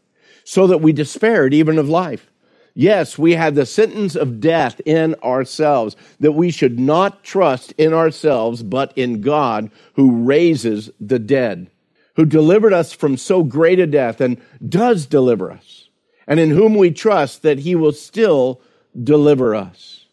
So 0.44 0.68
that 0.68 0.80
we 0.80 0.94
despaired 0.94 1.54
even 1.54 1.78
of 1.78 1.90
life. 1.90 2.30
Yes, 2.76 3.20
we 3.20 3.34
had 3.34 3.54
the 3.54 3.66
sentence 3.66 4.16
of 4.16 4.40
death 4.40 4.82
in 4.86 5.16
ourselves, 5.24 5.96
that 6.20 6.32
we 6.32 6.50
should 6.50 6.80
not 6.80 7.24
trust 7.24 7.72
in 7.78 7.94
ourselves, 7.94 8.64
but 8.64 8.92
in 8.96 9.22
God 9.22 9.70
who 9.94 10.24
raises 10.24 10.90
the 11.00 11.20
dead, 11.20 11.70
who 12.16 12.26
delivered 12.26 12.74
us 12.74 12.92
from 12.92 13.16
so 13.16 13.44
great 13.44 13.80
a 13.80 13.86
death 13.86 14.20
and 14.20 14.42
does 14.68 15.06
deliver 15.06 15.52
us, 15.52 15.90
and 16.28 16.40
in 16.40 16.50
whom 16.50 16.74
we 16.74 16.90
trust 16.90 17.44
that 17.44 17.60
he 17.60 17.76
will 17.76 17.92
still 17.92 18.60
deliver 19.02 19.54
us. 19.54 20.06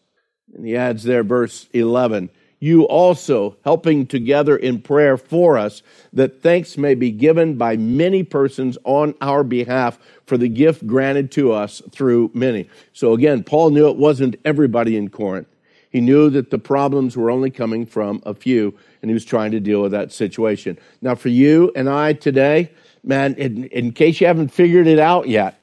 And 0.53 0.65
he 0.65 0.75
adds 0.75 1.03
there, 1.03 1.23
verse 1.23 1.67
11, 1.73 2.29
you 2.61 2.83
also 2.83 3.57
helping 3.65 4.05
together 4.05 4.55
in 4.55 4.79
prayer 4.79 5.17
for 5.17 5.57
us, 5.57 5.81
that 6.13 6.41
thanks 6.43 6.77
may 6.77 6.93
be 6.93 7.11
given 7.11 7.57
by 7.57 7.75
many 7.75 8.23
persons 8.23 8.77
on 8.83 9.15
our 9.19 9.43
behalf 9.43 9.97
for 10.27 10.37
the 10.37 10.47
gift 10.47 10.85
granted 10.85 11.31
to 11.31 11.51
us 11.51 11.81
through 11.91 12.29
many. 12.35 12.69
So 12.93 13.13
again, 13.13 13.43
Paul 13.43 13.71
knew 13.71 13.89
it 13.89 13.97
wasn't 13.97 14.39
everybody 14.45 14.95
in 14.95 15.09
Corinth. 15.09 15.47
He 15.89 16.01
knew 16.01 16.29
that 16.29 16.51
the 16.51 16.59
problems 16.59 17.17
were 17.17 17.31
only 17.31 17.49
coming 17.49 17.85
from 17.85 18.21
a 18.27 18.35
few, 18.35 18.77
and 19.01 19.09
he 19.09 19.13
was 19.13 19.25
trying 19.25 19.51
to 19.51 19.59
deal 19.59 19.81
with 19.81 19.91
that 19.91 20.13
situation. 20.13 20.77
Now, 21.01 21.15
for 21.15 21.29
you 21.29 21.71
and 21.75 21.89
I 21.89 22.13
today, 22.13 22.71
man, 23.03 23.33
in, 23.35 23.65
in 23.65 23.91
case 23.91 24.21
you 24.21 24.27
haven't 24.27 24.49
figured 24.49 24.85
it 24.85 24.99
out 24.99 25.27
yet, 25.27 25.59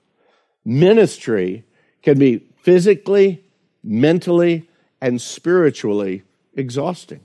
ministry 0.64 1.64
can 2.02 2.18
be 2.18 2.44
physically, 2.60 3.42
mentally, 3.84 4.68
and 5.00 5.22
spiritually 5.22 6.24
exhausting. 6.58 7.20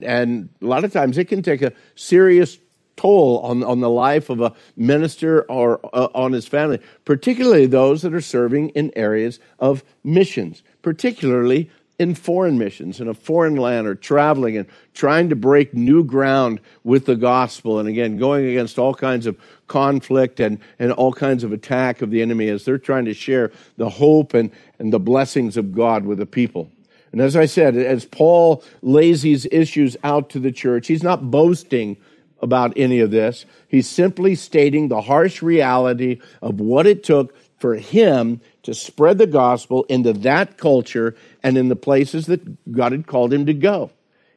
And 0.00 0.48
a 0.62 0.66
lot 0.66 0.84
of 0.84 0.92
times 0.92 1.18
it 1.18 1.26
can 1.26 1.42
take 1.42 1.62
a 1.62 1.72
serious 1.94 2.58
toll 2.96 3.40
on, 3.40 3.62
on 3.64 3.80
the 3.80 3.90
life 3.90 4.30
of 4.30 4.40
a 4.40 4.52
minister 4.76 5.42
or 5.42 5.80
uh, 5.92 6.08
on 6.14 6.32
his 6.32 6.46
family, 6.46 6.80
particularly 7.04 7.66
those 7.66 8.02
that 8.02 8.14
are 8.14 8.20
serving 8.20 8.70
in 8.70 8.92
areas 8.96 9.40
of 9.58 9.82
missions, 10.04 10.62
particularly 10.82 11.70
in 11.98 12.14
foreign 12.14 12.58
missions 12.58 13.00
in 13.00 13.06
a 13.06 13.14
foreign 13.14 13.54
land 13.54 13.86
or 13.86 13.94
traveling 13.94 14.56
and 14.56 14.66
trying 14.94 15.28
to 15.28 15.36
break 15.36 15.74
new 15.74 16.02
ground 16.02 16.60
with 16.82 17.06
the 17.06 17.14
gospel 17.14 17.78
and 17.78 17.88
again 17.88 18.16
going 18.16 18.46
against 18.46 18.78
all 18.78 18.94
kinds 18.94 19.26
of 19.26 19.38
conflict 19.68 20.40
and, 20.40 20.58
and 20.78 20.90
all 20.92 21.12
kinds 21.12 21.44
of 21.44 21.52
attack 21.52 22.02
of 22.02 22.10
the 22.10 22.20
enemy 22.20 22.48
as 22.48 22.64
they're 22.64 22.78
trying 22.78 23.04
to 23.04 23.14
share 23.14 23.52
the 23.76 23.88
hope 23.88 24.34
and, 24.34 24.50
and 24.80 24.92
the 24.92 24.98
blessings 24.98 25.56
of 25.56 25.72
God 25.72 26.04
with 26.04 26.18
the 26.18 26.26
people. 26.26 26.68
And 27.14 27.20
as 27.20 27.36
I 27.36 27.46
said, 27.46 27.76
as 27.76 28.04
Paul 28.04 28.64
lays 28.82 29.22
these 29.22 29.46
issues 29.52 29.96
out 30.02 30.30
to 30.30 30.40
the 30.40 30.50
church, 30.50 30.88
he's 30.88 31.04
not 31.04 31.30
boasting 31.30 31.96
about 32.42 32.72
any 32.74 32.98
of 32.98 33.12
this. 33.12 33.46
He's 33.68 33.88
simply 33.88 34.34
stating 34.34 34.88
the 34.88 35.00
harsh 35.00 35.40
reality 35.40 36.20
of 36.42 36.58
what 36.58 36.88
it 36.88 37.04
took 37.04 37.32
for 37.60 37.76
him 37.76 38.40
to 38.64 38.74
spread 38.74 39.18
the 39.18 39.28
gospel 39.28 39.84
into 39.84 40.12
that 40.12 40.58
culture 40.58 41.14
and 41.40 41.56
in 41.56 41.68
the 41.68 41.76
places 41.76 42.26
that 42.26 42.72
God 42.72 42.90
had 42.90 43.06
called 43.06 43.32
him 43.32 43.46
to 43.46 43.54
go. 43.54 43.92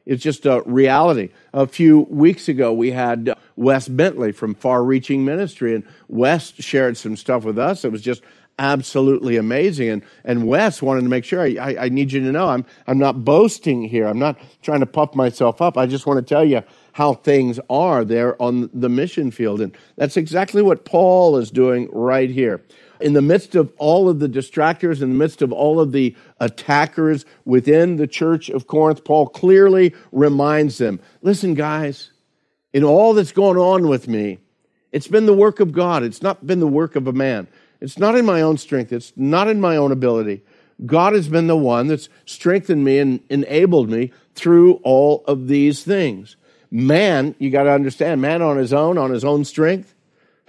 It's 0.06 0.22
just 0.22 0.46
a 0.46 0.62
reality. 0.64 1.30
A 1.52 1.66
few 1.66 2.02
weeks 2.08 2.48
ago, 2.48 2.72
we 2.72 2.92
had 2.92 3.34
Wes 3.56 3.88
Bentley 3.88 4.30
from 4.30 4.54
Far 4.54 4.84
Reaching 4.84 5.24
Ministry, 5.24 5.74
and 5.74 5.82
Wes 6.06 6.52
shared 6.60 6.96
some 6.96 7.16
stuff 7.16 7.42
with 7.42 7.58
us. 7.58 7.84
It 7.84 7.90
was 7.90 8.02
just 8.02 8.22
absolutely 8.58 9.36
amazing. 9.36 9.88
And, 9.88 10.02
and 10.24 10.46
Wes 10.46 10.82
wanted 10.82 11.02
to 11.02 11.08
make 11.08 11.24
sure 11.24 11.40
I, 11.40 11.56
I, 11.60 11.84
I, 11.84 11.88
need 11.88 12.12
you 12.12 12.20
to 12.20 12.32
know 12.32 12.48
I'm, 12.48 12.64
I'm 12.86 12.98
not 12.98 13.24
boasting 13.24 13.84
here. 13.84 14.06
I'm 14.06 14.18
not 14.18 14.38
trying 14.62 14.80
to 14.80 14.86
puff 14.86 15.14
myself 15.14 15.62
up. 15.62 15.78
I 15.78 15.86
just 15.86 16.06
want 16.06 16.18
to 16.18 16.34
tell 16.34 16.44
you 16.44 16.62
how 16.92 17.14
things 17.14 17.60
are 17.70 18.04
there 18.04 18.40
on 18.42 18.68
the 18.74 18.88
mission 18.88 19.30
field. 19.30 19.60
And 19.60 19.76
that's 19.96 20.16
exactly 20.16 20.62
what 20.62 20.84
Paul 20.84 21.36
is 21.36 21.50
doing 21.50 21.88
right 21.92 22.30
here. 22.30 22.62
In 23.00 23.12
the 23.12 23.22
midst 23.22 23.54
of 23.54 23.72
all 23.78 24.08
of 24.08 24.18
the 24.18 24.28
distractors, 24.28 25.00
in 25.00 25.10
the 25.10 25.18
midst 25.18 25.40
of 25.40 25.52
all 25.52 25.78
of 25.78 25.92
the 25.92 26.16
attackers 26.40 27.24
within 27.44 27.96
the 27.96 28.08
church 28.08 28.48
of 28.48 28.66
Corinth, 28.66 29.04
Paul 29.04 29.28
clearly 29.28 29.94
reminds 30.10 30.78
them 30.78 30.98
listen, 31.22 31.54
guys, 31.54 32.10
in 32.72 32.82
all 32.82 33.14
that's 33.14 33.30
going 33.30 33.56
on 33.56 33.88
with 33.88 34.08
me, 34.08 34.38
it's 34.90 35.06
been 35.06 35.26
the 35.26 35.34
work 35.34 35.60
of 35.60 35.72
God. 35.72 36.02
It's 36.02 36.22
not 36.22 36.46
been 36.46 36.60
the 36.60 36.66
work 36.66 36.96
of 36.96 37.06
a 37.06 37.12
man. 37.12 37.46
It's 37.80 37.98
not 37.98 38.16
in 38.16 38.24
my 38.24 38.42
own 38.42 38.58
strength. 38.58 38.92
It's 38.92 39.12
not 39.16 39.48
in 39.48 39.60
my 39.60 39.76
own 39.76 39.92
ability. 39.92 40.42
God 40.86 41.12
has 41.14 41.28
been 41.28 41.46
the 41.46 41.56
one 41.56 41.88
that's 41.88 42.08
strengthened 42.24 42.84
me 42.84 42.98
and 42.98 43.20
enabled 43.28 43.90
me 43.90 44.12
through 44.34 44.74
all 44.84 45.24
of 45.26 45.48
these 45.48 45.82
things. 45.82 46.36
Man, 46.70 47.34
you 47.38 47.50
got 47.50 47.64
to 47.64 47.70
understand, 47.70 48.20
man 48.20 48.42
on 48.42 48.56
his 48.56 48.72
own, 48.72 48.98
on 48.98 49.10
his 49.10 49.24
own 49.24 49.44
strength, 49.44 49.94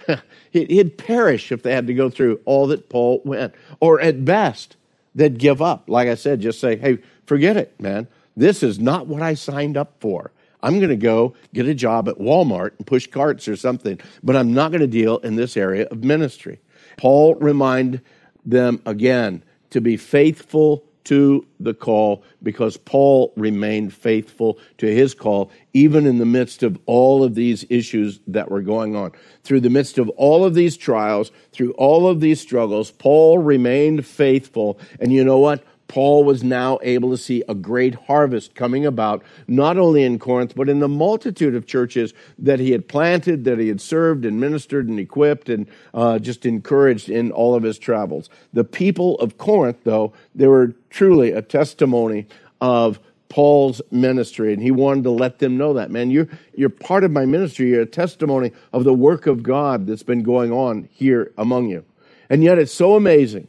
he'd 0.50 0.98
perish 0.98 1.50
if 1.50 1.62
they 1.62 1.72
had 1.72 1.86
to 1.86 1.94
go 1.94 2.10
through 2.10 2.40
all 2.44 2.66
that 2.68 2.88
Paul 2.88 3.22
went. 3.24 3.54
Or 3.80 4.00
at 4.00 4.24
best, 4.24 4.76
they'd 5.14 5.38
give 5.38 5.60
up. 5.60 5.88
Like 5.88 6.08
I 6.08 6.14
said, 6.14 6.40
just 6.40 6.60
say, 6.60 6.76
hey, 6.76 6.98
forget 7.26 7.56
it, 7.56 7.78
man. 7.80 8.06
This 8.36 8.62
is 8.62 8.78
not 8.78 9.06
what 9.06 9.22
I 9.22 9.34
signed 9.34 9.76
up 9.76 9.96
for. 10.00 10.30
I'm 10.62 10.78
going 10.78 10.90
to 10.90 10.96
go 10.96 11.34
get 11.54 11.66
a 11.66 11.74
job 11.74 12.08
at 12.08 12.18
Walmart 12.18 12.72
and 12.78 12.86
push 12.86 13.06
carts 13.06 13.48
or 13.48 13.56
something, 13.56 13.98
but 14.22 14.36
I'm 14.36 14.52
not 14.52 14.70
going 14.70 14.82
to 14.82 14.86
deal 14.86 15.18
in 15.18 15.36
this 15.36 15.56
area 15.56 15.86
of 15.90 16.04
ministry. 16.04 16.60
Paul 16.96 17.34
remind 17.36 18.00
them 18.44 18.80
again 18.86 19.42
to 19.70 19.80
be 19.80 19.96
faithful 19.96 20.84
to 21.04 21.46
the 21.58 21.74
call 21.74 22.22
because 22.42 22.76
Paul 22.76 23.32
remained 23.36 23.92
faithful 23.92 24.58
to 24.78 24.86
his 24.86 25.14
call, 25.14 25.50
even 25.72 26.06
in 26.06 26.18
the 26.18 26.26
midst 26.26 26.62
of 26.62 26.78
all 26.86 27.24
of 27.24 27.34
these 27.34 27.64
issues 27.70 28.20
that 28.26 28.50
were 28.50 28.62
going 28.62 28.94
on. 28.94 29.12
Through 29.42 29.60
the 29.60 29.70
midst 29.70 29.98
of 29.98 30.08
all 30.10 30.44
of 30.44 30.54
these 30.54 30.76
trials, 30.76 31.32
through 31.52 31.72
all 31.72 32.06
of 32.06 32.20
these 32.20 32.40
struggles, 32.40 32.90
Paul 32.92 33.38
remained 33.38 34.06
faithful. 34.06 34.78
And 35.00 35.12
you 35.12 35.24
know 35.24 35.38
what? 35.38 35.64
Paul 35.90 36.22
was 36.22 36.44
now 36.44 36.78
able 36.82 37.10
to 37.10 37.16
see 37.16 37.42
a 37.48 37.54
great 37.54 37.96
harvest 37.96 38.54
coming 38.54 38.86
about, 38.86 39.24
not 39.48 39.76
only 39.76 40.04
in 40.04 40.20
Corinth, 40.20 40.54
but 40.54 40.68
in 40.68 40.78
the 40.78 40.86
multitude 40.86 41.56
of 41.56 41.66
churches 41.66 42.14
that 42.38 42.60
he 42.60 42.70
had 42.70 42.86
planted, 42.86 43.42
that 43.42 43.58
he 43.58 43.66
had 43.66 43.80
served 43.80 44.24
and 44.24 44.38
ministered 44.38 44.86
and 44.86 45.00
equipped 45.00 45.48
and 45.48 45.66
uh, 45.92 46.20
just 46.20 46.46
encouraged 46.46 47.08
in 47.08 47.32
all 47.32 47.56
of 47.56 47.64
his 47.64 47.76
travels. 47.76 48.30
The 48.52 48.62
people 48.62 49.16
of 49.16 49.36
Corinth, 49.36 49.78
though, 49.82 50.12
they 50.32 50.46
were 50.46 50.76
truly 50.90 51.32
a 51.32 51.42
testimony 51.42 52.28
of 52.60 53.00
Paul's 53.28 53.82
ministry, 53.90 54.52
and 54.52 54.62
he 54.62 54.70
wanted 54.70 55.02
to 55.02 55.10
let 55.10 55.40
them 55.40 55.58
know 55.58 55.72
that, 55.72 55.90
man, 55.90 56.12
you're, 56.12 56.28
you're 56.54 56.68
part 56.68 57.02
of 57.02 57.10
my 57.10 57.26
ministry. 57.26 57.70
You're 57.70 57.82
a 57.82 57.86
testimony 57.86 58.52
of 58.72 58.84
the 58.84 58.94
work 58.94 59.26
of 59.26 59.42
God 59.42 59.88
that's 59.88 60.04
been 60.04 60.22
going 60.22 60.52
on 60.52 60.88
here 60.92 61.32
among 61.36 61.68
you. 61.68 61.84
And 62.28 62.44
yet 62.44 62.60
it's 62.60 62.72
so 62.72 62.94
amazing 62.94 63.48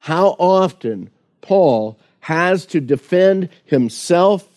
how 0.00 0.30
often 0.40 1.10
Paul 1.44 1.98
has 2.20 2.64
to 2.64 2.80
defend 2.80 3.50
himself 3.66 4.48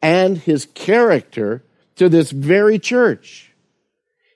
and 0.00 0.38
his 0.38 0.66
character 0.66 1.64
to 1.96 2.08
this 2.08 2.30
very 2.30 2.78
church. 2.78 3.50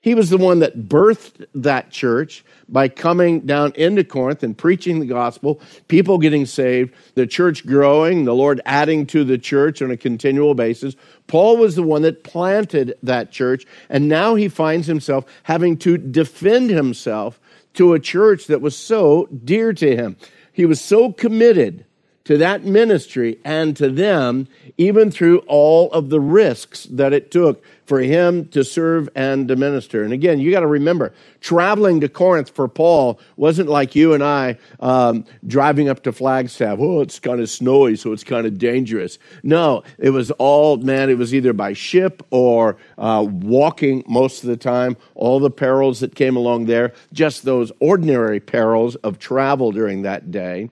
He 0.01 0.13
was 0.13 0.29
the 0.29 0.37
one 0.37 0.59
that 0.59 0.89
birthed 0.89 1.45
that 1.55 1.89
church 1.89 2.43
by 2.67 2.89
coming 2.89 3.41
down 3.41 3.71
into 3.75 4.03
Corinth 4.03 4.43
and 4.43 4.57
preaching 4.57 4.99
the 4.99 5.05
gospel, 5.05 5.61
people 5.87 6.17
getting 6.17 6.45
saved, 6.45 6.93
the 7.15 7.25
church 7.25 7.65
growing, 7.65 8.25
the 8.25 8.35
Lord 8.35 8.59
adding 8.65 9.05
to 9.07 9.23
the 9.23 9.37
church 9.37 9.81
on 9.81 9.89
a 9.89 9.97
continual 9.97 10.55
basis. 10.55 10.97
Paul 11.27 11.55
was 11.55 11.75
the 11.75 11.83
one 11.83 12.01
that 12.01 12.25
planted 12.25 12.97
that 13.01 13.31
church, 13.31 13.65
and 13.89 14.09
now 14.09 14.35
he 14.35 14.49
finds 14.49 14.87
himself 14.87 15.23
having 15.43 15.77
to 15.77 15.97
defend 15.97 16.69
himself 16.69 17.39
to 17.75 17.93
a 17.93 17.99
church 17.99 18.47
that 18.47 18.59
was 18.59 18.77
so 18.77 19.27
dear 19.27 19.71
to 19.71 19.95
him. 19.95 20.17
He 20.57 20.65
was 20.65 20.81
so 20.81 21.11
committed 21.11 21.85
to 22.27 22.37
that 22.37 22.65
ministry 22.65 23.39
and 23.45 23.77
to 23.77 23.89
them, 23.89 24.49
even 24.77 25.09
through 25.09 25.37
all 25.47 25.89
of 25.93 26.09
the 26.09 26.19
risks 26.19 26.83
that 26.91 27.13
it 27.13 27.31
took 27.31 27.63
for 27.85 28.01
him 28.01 28.45
to 28.49 28.65
serve 28.65 29.07
and 29.15 29.47
to 29.47 29.55
minister. 29.55 30.03
And 30.03 30.11
again, 30.11 30.41
you 30.41 30.51
got 30.51 30.59
to 30.59 30.67
remember, 30.67 31.13
traveling 31.39 32.01
to 32.01 32.09
Corinth 32.09 32.49
for 32.49 32.67
Paul 32.67 33.17
wasn't 33.37 33.69
like 33.69 33.95
you 33.95 34.13
and 34.13 34.21
I 34.21 34.57
um, 34.81 35.23
driving 35.45 35.87
up 35.87 36.03
to 36.03 36.11
Flagstaff. 36.11 36.79
Oh, 36.81 36.99
it's 36.99 37.17
kind 37.17 37.39
of 37.39 37.49
snowy, 37.49 37.95
so 37.95 38.11
it's 38.11 38.25
kind 38.25 38.45
of 38.45 38.57
dangerous. 38.57 39.19
No, 39.41 39.83
it 39.97 40.09
was 40.09 40.29
all, 40.31 40.75
man, 40.75 41.09
it 41.09 41.17
was 41.17 41.33
either 41.33 41.53
by 41.53 41.71
ship 41.71 42.23
or 42.29 42.75
uh, 42.97 43.25
walking 43.25 44.03
most 44.05 44.43
of 44.43 44.49
the 44.49 44.57
time, 44.57 44.97
all 45.15 45.39
the 45.39 45.49
perils 45.49 46.01
that 46.01 46.13
came 46.13 46.35
along 46.35 46.65
there, 46.65 46.91
just 47.13 47.45
those 47.45 47.71
ordinary 47.79 48.41
perils 48.41 48.95
of 48.97 49.17
travel 49.17 49.71
during 49.71 50.01
that 50.01 50.29
day, 50.29 50.69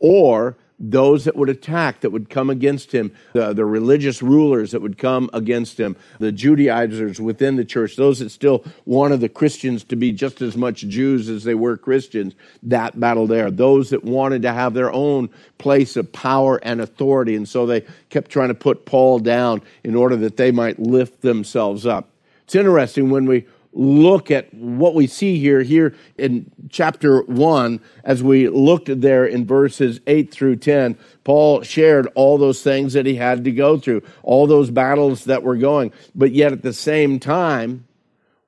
or 0.00 0.54
those 0.80 1.24
that 1.24 1.36
would 1.36 1.48
attack, 1.48 2.00
that 2.00 2.10
would 2.10 2.30
come 2.30 2.50
against 2.50 2.92
him, 2.92 3.12
the, 3.32 3.52
the 3.52 3.64
religious 3.64 4.22
rulers 4.22 4.70
that 4.70 4.82
would 4.82 4.96
come 4.96 5.28
against 5.32 5.78
him, 5.78 5.96
the 6.18 6.30
Judaizers 6.30 7.20
within 7.20 7.56
the 7.56 7.64
church, 7.64 7.96
those 7.96 8.20
that 8.20 8.30
still 8.30 8.64
wanted 8.84 9.20
the 9.20 9.28
Christians 9.28 9.82
to 9.84 9.96
be 9.96 10.12
just 10.12 10.40
as 10.40 10.56
much 10.56 10.86
Jews 10.86 11.28
as 11.28 11.44
they 11.44 11.54
were 11.54 11.76
Christians, 11.76 12.34
that 12.62 12.98
battle 12.98 13.26
there. 13.26 13.50
Those 13.50 13.90
that 13.90 14.04
wanted 14.04 14.42
to 14.42 14.52
have 14.52 14.74
their 14.74 14.92
own 14.92 15.30
place 15.58 15.96
of 15.96 16.12
power 16.12 16.60
and 16.62 16.80
authority. 16.80 17.34
And 17.34 17.48
so 17.48 17.66
they 17.66 17.84
kept 18.08 18.30
trying 18.30 18.48
to 18.48 18.54
put 18.54 18.86
Paul 18.86 19.18
down 19.18 19.62
in 19.82 19.96
order 19.96 20.16
that 20.16 20.36
they 20.36 20.52
might 20.52 20.78
lift 20.78 21.22
themselves 21.22 21.86
up. 21.86 22.08
It's 22.44 22.54
interesting 22.54 23.10
when 23.10 23.26
we 23.26 23.46
look 23.78 24.28
at 24.32 24.52
what 24.52 24.92
we 24.92 25.06
see 25.06 25.38
here 25.38 25.62
here 25.62 25.94
in 26.18 26.50
chapter 26.68 27.22
1 27.22 27.80
as 28.02 28.24
we 28.24 28.48
looked 28.48 28.88
there 29.00 29.24
in 29.24 29.46
verses 29.46 30.00
8 30.08 30.32
through 30.32 30.56
10 30.56 30.98
paul 31.22 31.62
shared 31.62 32.08
all 32.16 32.38
those 32.38 32.60
things 32.60 32.92
that 32.94 33.06
he 33.06 33.14
had 33.14 33.44
to 33.44 33.52
go 33.52 33.78
through 33.78 34.02
all 34.24 34.48
those 34.48 34.72
battles 34.72 35.26
that 35.26 35.44
were 35.44 35.56
going. 35.56 35.92
But 36.12 36.32
yet 36.32 36.52
at 36.52 36.62
the 36.62 36.72
same 36.72 37.20
time 37.20 37.86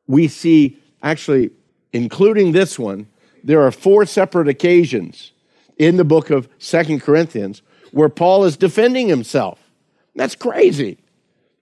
we 0.09 0.27
see 0.27 0.77
actually 1.01 1.51
including 1.93 2.51
this 2.51 2.77
one 2.77 3.07
there 3.45 3.63
are 3.63 3.71
four 3.71 4.07
separate 4.07 4.49
occasions 4.49 5.31
in 5.79 5.97
the 5.97 6.05
book 6.05 6.31
of 6.31 6.49
Second 6.59 7.03
corinthians 7.03 7.63
where 7.93 8.09
paul 8.09 8.43
is 8.43 8.57
defending 8.57 9.07
himself. 9.07 9.61
That's 10.17 10.35
crazy. 10.35 10.99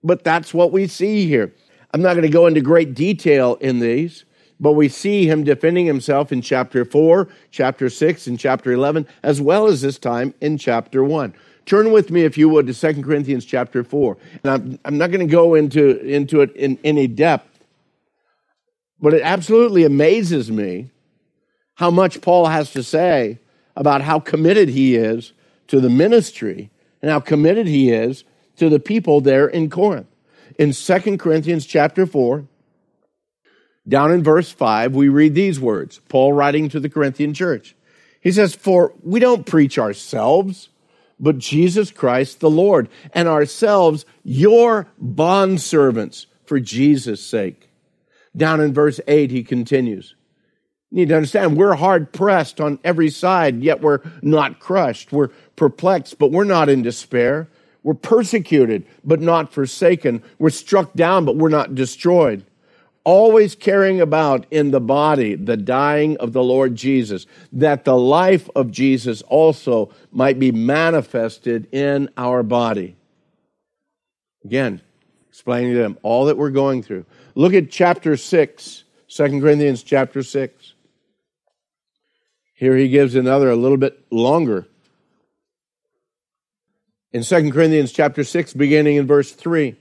But 0.02 0.24
that's 0.24 0.54
what 0.54 0.72
we 0.72 0.86
see 0.86 1.26
here 1.26 1.52
I'm 1.92 2.02
not 2.02 2.14
going 2.14 2.22
to 2.22 2.28
go 2.28 2.46
into 2.46 2.60
great 2.60 2.94
detail 2.94 3.54
in 3.56 3.78
these, 3.78 4.24
but 4.60 4.72
we 4.72 4.88
see 4.88 5.28
him 5.28 5.44
defending 5.44 5.86
himself 5.86 6.32
in 6.32 6.42
chapter 6.42 6.84
4, 6.84 7.28
chapter 7.50 7.88
6, 7.88 8.26
and 8.26 8.38
chapter 8.38 8.72
11, 8.72 9.06
as 9.22 9.40
well 9.40 9.66
as 9.66 9.80
this 9.80 9.98
time 9.98 10.34
in 10.40 10.58
chapter 10.58 11.02
1. 11.02 11.34
Turn 11.64 11.92
with 11.92 12.10
me, 12.10 12.22
if 12.22 12.36
you 12.36 12.48
would, 12.48 12.66
to 12.66 12.74
2 12.74 13.02
Corinthians 13.02 13.44
chapter 13.44 13.84
4. 13.84 14.16
And 14.42 14.52
I'm, 14.52 14.78
I'm 14.84 14.98
not 14.98 15.10
going 15.10 15.26
to 15.26 15.32
go 15.32 15.54
into, 15.54 16.00
into 16.00 16.40
it 16.40 16.54
in 16.56 16.78
any 16.84 17.06
depth, 17.06 17.64
but 19.00 19.14
it 19.14 19.22
absolutely 19.22 19.84
amazes 19.84 20.50
me 20.50 20.90
how 21.74 21.90
much 21.90 22.20
Paul 22.20 22.46
has 22.46 22.72
to 22.72 22.82
say 22.82 23.38
about 23.76 24.02
how 24.02 24.18
committed 24.18 24.68
he 24.70 24.96
is 24.96 25.32
to 25.68 25.80
the 25.80 25.90
ministry 25.90 26.70
and 27.00 27.10
how 27.10 27.20
committed 27.20 27.66
he 27.66 27.92
is 27.92 28.24
to 28.56 28.68
the 28.68 28.80
people 28.80 29.20
there 29.20 29.46
in 29.46 29.70
Corinth 29.70 30.08
in 30.58 30.72
2 30.72 31.18
Corinthians 31.18 31.64
chapter 31.64 32.04
4, 32.04 32.44
down 33.86 34.12
in 34.12 34.22
verse 34.22 34.50
5, 34.50 34.94
we 34.94 35.08
read 35.08 35.34
these 35.34 35.58
words 35.58 36.00
Paul 36.08 36.32
writing 36.32 36.68
to 36.70 36.80
the 36.80 36.90
Corinthian 36.90 37.32
church. 37.32 37.74
He 38.20 38.32
says, 38.32 38.54
For 38.54 38.92
we 39.02 39.20
don't 39.20 39.46
preach 39.46 39.78
ourselves, 39.78 40.68
but 41.18 41.38
Jesus 41.38 41.90
Christ 41.90 42.40
the 42.40 42.50
Lord, 42.50 42.88
and 43.14 43.28
ourselves 43.28 44.04
your 44.24 44.88
bondservants 45.02 46.26
for 46.44 46.60
Jesus' 46.60 47.24
sake. 47.24 47.70
Down 48.36 48.60
in 48.60 48.74
verse 48.74 49.00
8, 49.08 49.30
he 49.30 49.42
continues. 49.42 50.14
You 50.90 50.98
need 50.98 51.08
to 51.08 51.16
understand, 51.16 51.56
we're 51.56 51.74
hard 51.74 52.12
pressed 52.12 52.60
on 52.60 52.78
every 52.82 53.10
side, 53.10 53.62
yet 53.62 53.80
we're 53.80 54.00
not 54.22 54.58
crushed. 54.58 55.12
We're 55.12 55.28
perplexed, 55.56 56.18
but 56.18 56.30
we're 56.30 56.44
not 56.44 56.68
in 56.68 56.82
despair. 56.82 57.48
We're 57.82 57.94
persecuted, 57.94 58.86
but 59.04 59.20
not 59.20 59.52
forsaken. 59.52 60.22
We're 60.38 60.50
struck 60.50 60.92
down, 60.94 61.24
but 61.24 61.36
we're 61.36 61.48
not 61.48 61.74
destroyed. 61.74 62.44
Always 63.04 63.54
carrying 63.54 64.00
about 64.00 64.46
in 64.50 64.70
the 64.70 64.80
body 64.80 65.34
the 65.34 65.56
dying 65.56 66.16
of 66.18 66.32
the 66.32 66.42
Lord 66.42 66.74
Jesus, 66.74 67.26
that 67.52 67.84
the 67.84 67.96
life 67.96 68.50
of 68.54 68.70
Jesus 68.70 69.22
also 69.22 69.90
might 70.12 70.38
be 70.38 70.52
manifested 70.52 71.72
in 71.72 72.10
our 72.16 72.42
body. 72.42 72.96
Again, 74.44 74.82
explaining 75.28 75.72
to 75.72 75.78
them 75.78 75.98
all 76.02 76.26
that 76.26 76.36
we're 76.36 76.50
going 76.50 76.82
through. 76.82 77.06
Look 77.34 77.54
at 77.54 77.70
chapter 77.70 78.16
6, 78.16 78.84
2 79.08 79.40
Corinthians 79.40 79.82
chapter 79.82 80.22
6. 80.22 80.74
Here 82.54 82.76
he 82.76 82.88
gives 82.88 83.14
another 83.14 83.48
a 83.48 83.56
little 83.56 83.76
bit 83.76 84.04
longer 84.10 84.66
in 87.12 87.22
2 87.22 87.50
Corinthians 87.52 87.92
chapter 87.92 88.24
6, 88.24 88.54
beginning 88.54 88.96
in 88.96 89.06
verse 89.06 89.32
3, 89.32 89.76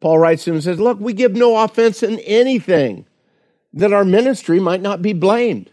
Paul 0.00 0.18
writes 0.18 0.44
to 0.44 0.50
him 0.50 0.56
and 0.56 0.64
says, 0.64 0.80
Look, 0.80 1.00
we 1.00 1.12
give 1.12 1.34
no 1.34 1.56
offense 1.56 2.02
in 2.02 2.18
anything, 2.20 3.06
that 3.72 3.92
our 3.92 4.04
ministry 4.04 4.60
might 4.60 4.82
not 4.82 5.02
be 5.02 5.12
blamed. 5.12 5.70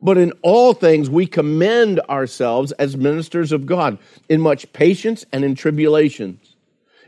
But 0.00 0.18
in 0.18 0.32
all 0.42 0.74
things, 0.74 1.08
we 1.08 1.26
commend 1.26 2.00
ourselves 2.08 2.72
as 2.72 2.96
ministers 2.96 3.52
of 3.52 3.66
God 3.66 3.98
in 4.28 4.40
much 4.40 4.72
patience 4.72 5.24
and 5.32 5.44
in 5.44 5.54
tribulations, 5.54 6.56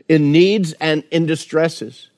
in 0.07 0.31
needs 0.31 0.73
and 0.73 1.03
in 1.11 1.25
distresses 1.25 2.09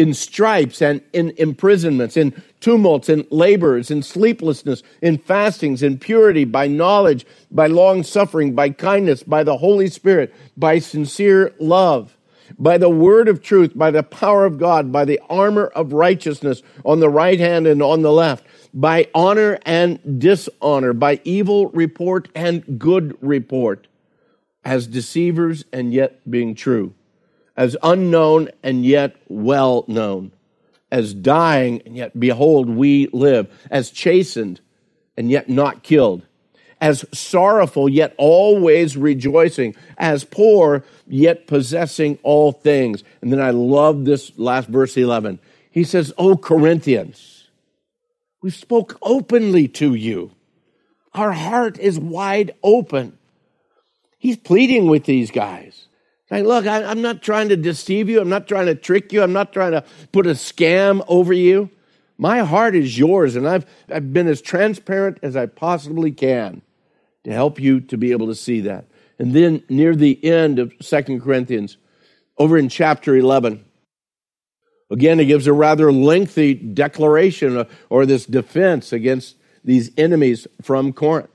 in 0.00 0.14
stripes 0.14 0.80
and 0.80 1.02
in 1.12 1.30
imprisonments, 1.36 2.16
in 2.16 2.42
tumults, 2.60 3.10
in 3.10 3.26
labors, 3.30 3.90
in 3.90 4.02
sleeplessness, 4.02 4.82
in 5.02 5.18
fastings, 5.18 5.82
in 5.82 5.98
purity, 5.98 6.46
by 6.46 6.66
knowledge, 6.66 7.26
by 7.50 7.66
long 7.66 8.02
suffering, 8.02 8.54
by 8.54 8.70
kindness, 8.70 9.22
by 9.22 9.44
the 9.44 9.58
Holy 9.58 9.88
Spirit, 9.88 10.34
by 10.56 10.78
sincere 10.78 11.52
love, 11.58 12.16
by 12.58 12.78
the 12.78 12.88
word 12.88 13.28
of 13.28 13.42
truth, 13.42 13.72
by 13.76 13.90
the 13.90 14.02
power 14.02 14.46
of 14.46 14.58
God, 14.58 14.90
by 14.90 15.04
the 15.04 15.20
armor 15.28 15.66
of 15.66 15.92
righteousness 15.92 16.62
on 16.82 17.00
the 17.00 17.10
right 17.10 17.38
hand 17.38 17.66
and 17.66 17.82
on 17.82 18.00
the 18.00 18.10
left, 18.10 18.46
by 18.72 19.06
honor 19.14 19.58
and 19.66 20.18
dishonor, 20.18 20.94
by 20.94 21.20
evil 21.24 21.68
report 21.68 22.30
and 22.34 22.78
good 22.78 23.18
report, 23.20 23.86
as 24.64 24.86
deceivers 24.86 25.66
and 25.74 25.92
yet 25.92 26.30
being 26.30 26.54
true 26.54 26.94
as 27.60 27.76
unknown 27.82 28.48
and 28.62 28.86
yet 28.86 29.14
well 29.28 29.84
known, 29.86 30.32
as 30.90 31.12
dying 31.12 31.82
and 31.84 31.94
yet 31.94 32.18
behold, 32.18 32.70
we 32.70 33.06
live, 33.12 33.46
as 33.70 33.90
chastened 33.90 34.58
and 35.14 35.30
yet 35.30 35.46
not 35.50 35.82
killed, 35.82 36.22
as 36.80 37.04
sorrowful 37.12 37.86
yet 37.86 38.14
always 38.16 38.96
rejoicing, 38.96 39.76
as 39.98 40.24
poor 40.24 40.82
yet 41.06 41.46
possessing 41.46 42.18
all 42.22 42.50
things. 42.50 43.04
And 43.20 43.30
then 43.30 43.42
I 43.42 43.50
love 43.50 44.06
this 44.06 44.32
last 44.38 44.66
verse 44.70 44.96
11. 44.96 45.38
He 45.70 45.84
says, 45.84 46.14
O 46.16 46.38
Corinthians, 46.38 47.50
we 48.40 48.48
spoke 48.48 48.96
openly 49.02 49.68
to 49.68 49.92
you. 49.92 50.30
Our 51.12 51.32
heart 51.32 51.78
is 51.78 51.98
wide 51.98 52.54
open. 52.62 53.18
He's 54.16 54.38
pleading 54.38 54.86
with 54.86 55.04
these 55.04 55.30
guys. 55.30 55.79
Like, 56.30 56.44
look, 56.44 56.66
I, 56.66 56.84
I'm 56.84 57.02
not 57.02 57.22
trying 57.22 57.48
to 57.48 57.56
deceive 57.56 58.08
you. 58.08 58.20
I'm 58.20 58.28
not 58.28 58.46
trying 58.46 58.66
to 58.66 58.74
trick 58.74 59.12
you. 59.12 59.22
I'm 59.22 59.32
not 59.32 59.52
trying 59.52 59.72
to 59.72 59.84
put 60.12 60.26
a 60.26 60.30
scam 60.30 61.04
over 61.08 61.32
you. 61.32 61.70
My 62.18 62.40
heart 62.40 62.76
is 62.76 62.96
yours, 62.96 63.34
and 63.34 63.48
I've, 63.48 63.66
I've 63.88 64.12
been 64.12 64.28
as 64.28 64.40
transparent 64.40 65.18
as 65.22 65.36
I 65.36 65.46
possibly 65.46 66.12
can 66.12 66.62
to 67.24 67.32
help 67.32 67.58
you 67.58 67.80
to 67.80 67.96
be 67.96 68.12
able 68.12 68.28
to 68.28 68.34
see 68.34 68.60
that. 68.60 68.84
And 69.18 69.32
then 69.32 69.62
near 69.68 69.96
the 69.96 70.22
end 70.24 70.58
of 70.58 70.72
Second 70.80 71.20
Corinthians, 71.20 71.78
over 72.38 72.56
in 72.56 72.68
chapter 72.68 73.16
11, 73.16 73.64
again, 74.90 75.18
he 75.18 75.24
gives 75.24 75.46
a 75.46 75.52
rather 75.52 75.90
lengthy 75.90 76.54
declaration 76.54 77.56
uh, 77.56 77.64
or 77.88 78.06
this 78.06 78.24
defense 78.24 78.92
against 78.92 79.36
these 79.64 79.90
enemies 79.96 80.46
from 80.62 80.92
Corinth. 80.92 81.30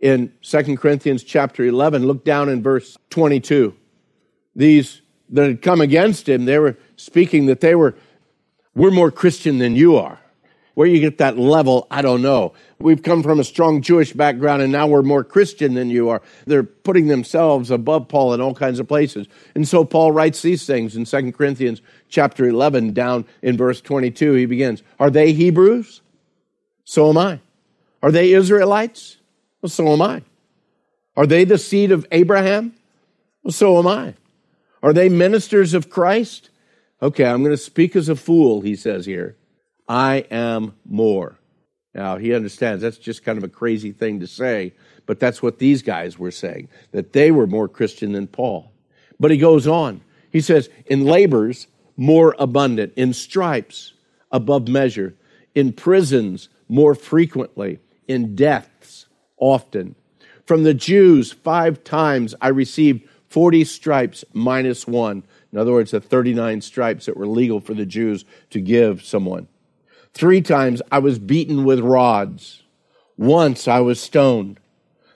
In 0.00 0.32
Second 0.42 0.78
Corinthians 0.78 1.22
chapter 1.22 1.64
11, 1.64 2.06
look 2.06 2.24
down 2.24 2.48
in 2.48 2.62
verse 2.62 2.98
22 3.10 3.74
these 4.54 5.02
that 5.30 5.46
had 5.46 5.62
come 5.62 5.80
against 5.80 6.28
him, 6.28 6.44
they 6.44 6.58
were 6.58 6.76
speaking 6.96 7.46
that 7.46 7.60
they 7.60 7.74
were 7.74 7.94
We're 8.74 8.90
more 8.90 9.10
Christian 9.10 9.58
than 9.58 9.76
you 9.76 9.96
are. 9.96 10.18
Where 10.74 10.88
you 10.88 10.98
get 10.98 11.18
that 11.18 11.38
level, 11.38 11.86
I 11.88 12.02
don't 12.02 12.20
know. 12.20 12.52
We've 12.80 13.02
come 13.02 13.22
from 13.22 13.38
a 13.38 13.44
strong 13.44 13.80
Jewish 13.80 14.12
background 14.12 14.60
and 14.60 14.72
now 14.72 14.88
we're 14.88 15.02
more 15.02 15.22
Christian 15.22 15.74
than 15.74 15.88
you 15.88 16.08
are. 16.08 16.20
They're 16.46 16.64
putting 16.64 17.06
themselves 17.06 17.70
above 17.70 18.08
Paul 18.08 18.34
in 18.34 18.40
all 18.40 18.54
kinds 18.54 18.80
of 18.80 18.88
places. 18.88 19.28
And 19.54 19.68
so 19.68 19.84
Paul 19.84 20.10
writes 20.10 20.42
these 20.42 20.66
things 20.66 20.96
in 20.96 21.04
2 21.04 21.30
Corinthians 21.30 21.80
chapter 22.08 22.48
11 22.48 22.92
down 22.92 23.24
in 23.40 23.56
verse 23.56 23.80
22. 23.80 24.32
He 24.32 24.46
begins, 24.46 24.82
Are 24.98 25.10
they 25.10 25.32
Hebrews? 25.32 26.00
So 26.84 27.08
am 27.08 27.18
I. 27.18 27.38
Are 28.02 28.10
they 28.10 28.32
Israelites? 28.32 29.18
Well, 29.62 29.70
so 29.70 29.92
am 29.92 30.02
I. 30.02 30.22
Are 31.16 31.26
they 31.26 31.44
the 31.44 31.56
seed 31.56 31.92
of 31.92 32.06
Abraham? 32.10 32.74
Well, 33.44 33.52
so 33.52 33.78
am 33.78 33.86
I. 33.86 34.14
Are 34.84 34.92
they 34.92 35.08
ministers 35.08 35.72
of 35.72 35.88
Christ? 35.88 36.50
Okay, 37.00 37.24
I'm 37.24 37.42
going 37.42 37.56
to 37.56 37.62
speak 37.62 37.96
as 37.96 38.10
a 38.10 38.14
fool, 38.14 38.60
he 38.60 38.76
says 38.76 39.06
here. 39.06 39.34
I 39.88 40.26
am 40.30 40.74
more. 40.84 41.38
Now, 41.94 42.18
he 42.18 42.34
understands 42.34 42.82
that's 42.82 42.98
just 42.98 43.24
kind 43.24 43.38
of 43.38 43.44
a 43.44 43.48
crazy 43.48 43.92
thing 43.92 44.20
to 44.20 44.26
say, 44.26 44.74
but 45.06 45.18
that's 45.18 45.42
what 45.42 45.58
these 45.58 45.80
guys 45.80 46.18
were 46.18 46.30
saying, 46.30 46.68
that 46.92 47.14
they 47.14 47.30
were 47.30 47.46
more 47.46 47.66
Christian 47.66 48.12
than 48.12 48.26
Paul. 48.26 48.72
But 49.18 49.30
he 49.30 49.38
goes 49.38 49.66
on. 49.66 50.02
He 50.30 50.42
says, 50.42 50.68
in 50.84 51.06
labors, 51.06 51.66
more 51.96 52.36
abundant, 52.38 52.92
in 52.94 53.14
stripes, 53.14 53.94
above 54.30 54.68
measure, 54.68 55.14
in 55.54 55.72
prisons, 55.72 56.50
more 56.68 56.94
frequently, 56.94 57.78
in 58.06 58.36
deaths, 58.36 59.06
often. 59.38 59.94
From 60.44 60.62
the 60.62 60.74
Jews, 60.74 61.32
five 61.32 61.84
times 61.84 62.34
I 62.42 62.48
received 62.48 63.08
40 63.34 63.64
stripes 63.64 64.24
minus 64.32 64.86
one. 64.86 65.24
In 65.52 65.58
other 65.58 65.72
words, 65.72 65.90
the 65.90 66.00
39 66.00 66.60
stripes 66.60 67.06
that 67.06 67.16
were 67.16 67.26
legal 67.26 67.58
for 67.58 67.74
the 67.74 67.84
Jews 67.84 68.24
to 68.50 68.60
give 68.60 69.04
someone. 69.04 69.48
Three 70.12 70.40
times 70.40 70.80
I 70.92 71.00
was 71.00 71.18
beaten 71.18 71.64
with 71.64 71.80
rods. 71.80 72.62
Once 73.18 73.66
I 73.66 73.80
was 73.80 73.98
stoned. 73.98 74.60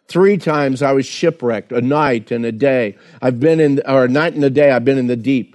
Three 0.09 0.37
times 0.37 0.83
I 0.83 0.94
was 0.94 1.07
shipwrecked, 1.07 1.70
a 1.70 1.81
night 1.81 2.33
and 2.33 2.44
a 2.44 2.50
day. 2.50 2.98
I've 3.22 3.38
been 3.38 3.61
in, 3.61 3.81
or 3.87 4.07
a 4.07 4.09
night 4.09 4.35
and 4.35 4.42
a 4.42 4.50
day, 4.50 4.72
I've 4.72 4.85
been 4.85 4.98
in 4.98 5.07
the 5.07 5.14
deep 5.14 5.54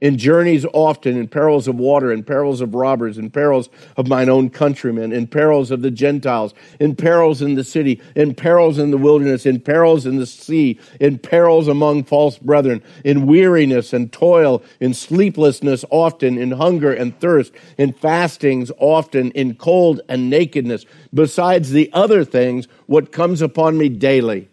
in 0.00 0.18
journeys 0.18 0.66
often, 0.74 1.16
in 1.16 1.26
perils 1.26 1.66
of 1.66 1.76
water, 1.76 2.12
in 2.12 2.22
perils 2.22 2.60
of 2.60 2.74
robbers, 2.74 3.16
in 3.16 3.30
perils 3.30 3.70
of 3.96 4.08
mine 4.08 4.28
own 4.28 4.50
countrymen, 4.50 5.10
in 5.10 5.26
perils 5.26 5.70
of 5.70 5.80
the 5.80 5.90
Gentiles, 5.90 6.52
in 6.78 6.94
perils 6.94 7.40
in 7.40 7.54
the 7.54 7.64
city, 7.64 8.00
in 8.14 8.34
perils 8.34 8.78
in 8.78 8.90
the 8.90 8.98
wilderness, 8.98 9.46
in 9.46 9.58
perils 9.58 10.04
in 10.04 10.16
the 10.16 10.26
sea, 10.26 10.78
in 11.00 11.18
perils 11.18 11.66
among 11.66 12.04
false 12.04 12.36
brethren, 12.38 12.82
in 13.04 13.26
weariness 13.26 13.94
and 13.94 14.12
toil, 14.12 14.62
in 14.80 14.92
sleeplessness 14.92 15.82
often, 15.90 16.36
in 16.36 16.50
hunger 16.50 16.92
and 16.92 17.18
thirst, 17.18 17.52
in 17.78 17.92
fastings 17.92 18.70
often, 18.78 19.30
in 19.30 19.54
cold 19.54 20.02
and 20.10 20.28
nakedness, 20.28 20.84
besides 21.14 21.70
the 21.70 21.90
other 21.94 22.22
things, 22.22 22.68
what 22.84 23.12
comes 23.12 23.40
upon 23.40 23.78
me 23.78 23.88
daily, 23.88 24.50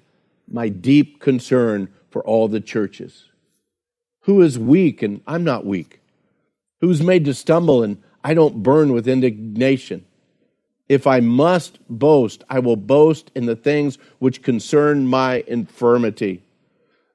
my 0.48 0.70
deep 0.70 1.20
concern 1.20 1.90
for 2.12 2.24
all 2.24 2.48
the 2.48 2.62
churches. 2.62 3.26
Who 4.24 4.42
is 4.42 4.58
weak 4.58 5.02
and 5.02 5.22
I'm 5.28 5.44
not 5.44 5.66
weak? 5.66 6.00
Who's 6.82 7.02
made 7.02 7.26
to 7.26 7.34
stumble 7.34 7.84
and 7.84 8.02
I 8.24 8.34
don't 8.34 8.64
burn 8.64 8.94
with 8.94 9.08
indignation? 9.08 10.06
If 10.88 11.08
I 11.08 11.20
must 11.20 11.80
boast, 11.90 12.44
I 12.50 12.60
will 12.60 12.76
boast 12.76 13.32
in 13.36 13.46
the 13.46 13.56
things 13.56 13.98
which 14.20 14.42
concern 14.42 15.08
my 15.08 15.44
infirmity. 15.48 16.44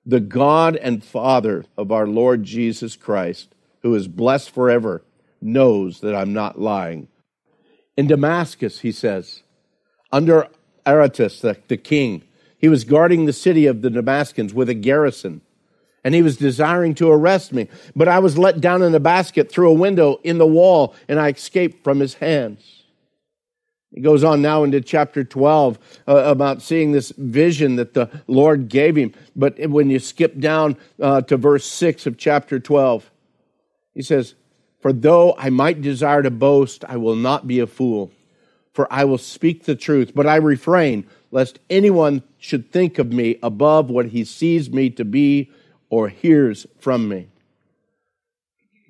The 0.05 0.21
God 0.21 0.77
and 0.77 1.05
Father 1.05 1.65
of 1.77 1.93
our 1.93 2.07
Lord 2.07 2.45
Jesus 2.45 2.97
Christ, 2.97 3.55
who 3.83 3.95
is 3.95 4.09
blessed 4.09 4.51
forever, 4.51 5.03
knows 5.41 6.01
that 6.01 6.15
I'm 6.15 6.33
not 6.33 6.61
lying. 6.61 7.09
In 7.97 8.07
Damascus, 8.07 8.81
he 8.81 8.93
says, 8.93 9.43
under 10.11 10.49
Aretas, 10.87 11.41
the, 11.41 11.59
the 11.69 11.77
king, 11.77 12.23
he 12.59 12.69
was 12.69 12.85
guarding 12.85 13.27
the 13.27 13.33
city 13.33 13.67
of 13.67 13.83
the 13.83 13.91
Damascenes 13.91 14.53
with 14.53 14.69
a 14.69 14.75
garrison 14.75 15.43
and 16.05 16.15
he 16.15 16.23
was 16.23 16.37
desiring 16.37 16.95
to 16.97 17.11
arrest 17.11 17.53
me. 17.53 17.69
But 17.95 18.09
I 18.09 18.19
was 18.19 18.39
let 18.39 18.61
down 18.61 18.83
in 18.83 18.95
a 18.95 19.01
basket 19.01 19.51
through 19.51 19.71
a 19.71 19.75
window 19.75 20.21
in 20.23 20.39
the 20.39 20.47
wall, 20.47 20.95
and 21.09 21.19
I 21.19 21.31
escaped 21.31 21.85
from 21.85 22.01
his 22.01 22.15
hands. 22.15 22.79
He 23.91 24.01
goes 24.03 24.23
on 24.23 24.43
now 24.43 24.65
into 24.65 24.81
chapter 24.81 25.25
12 25.25 25.79
uh, 26.07 26.15
about 26.17 26.61
seeing 26.61 26.93
this 26.93 27.11
vision 27.17 27.77
that 27.77 27.95
the 27.95 28.11
Lord 28.27 28.69
gave 28.69 28.97
him. 28.97 29.15
But 29.35 29.59
when 29.69 29.89
you 29.89 29.99
skip 29.99 30.39
down 30.39 30.77
uh, 31.01 31.23
to 31.23 31.37
verse 31.37 31.65
6 31.65 32.07
of 32.07 32.19
chapter 32.19 32.61
12, 32.61 33.11
he 33.95 34.03
says, 34.03 34.35
For 34.81 34.93
though 34.93 35.35
I 35.39 35.49
might 35.49 35.81
desire 35.81 36.23
to 36.23 36.31
boast, 36.31 36.85
I 36.85 36.99
will 36.99 37.17
not 37.17 37.47
be 37.47 37.61
a 37.61 37.67
fool, 37.67 38.13
for 38.73 38.93
I 38.93 39.05
will 39.05 39.19
speak 39.19 39.65
the 39.65 39.75
truth, 39.75 40.13
but 40.15 40.27
I 40.27 40.37
refrain 40.37 41.07
lest 41.31 41.59
anyone 41.71 42.23
should 42.39 42.71
think 42.71 42.99
of 42.99 43.13
me 43.13 43.39
above 43.43 43.91
what 43.91 44.07
he 44.07 44.25
sees 44.25 44.71
me 44.71 44.91
to 44.91 45.05
be 45.05 45.51
or 45.91 46.09
hears 46.09 46.67
from 46.79 47.09
me. 47.09 47.29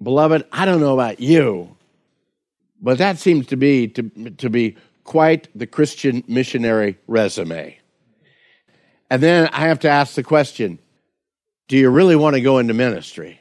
Beloved, 0.02 0.46
I 0.52 0.64
don't 0.64 0.80
know 0.80 0.94
about 0.94 1.20
you, 1.20 1.76
but 2.80 2.98
that 2.98 3.18
seems 3.18 3.46
to 3.46 3.56
be 3.56 3.88
to, 3.88 4.30
to 4.38 4.50
be 4.50 4.76
quite 5.04 5.48
the 5.54 5.66
Christian 5.66 6.22
missionary 6.28 6.98
resume. 7.06 7.78
And 9.10 9.22
then 9.22 9.48
I 9.52 9.68
have 9.68 9.80
to 9.80 9.88
ask 9.88 10.14
the 10.14 10.22
question, 10.22 10.78
do 11.66 11.76
you 11.76 11.90
really 11.90 12.16
want 12.16 12.34
to 12.34 12.40
go 12.40 12.58
into 12.58 12.74
ministry? 12.74 13.40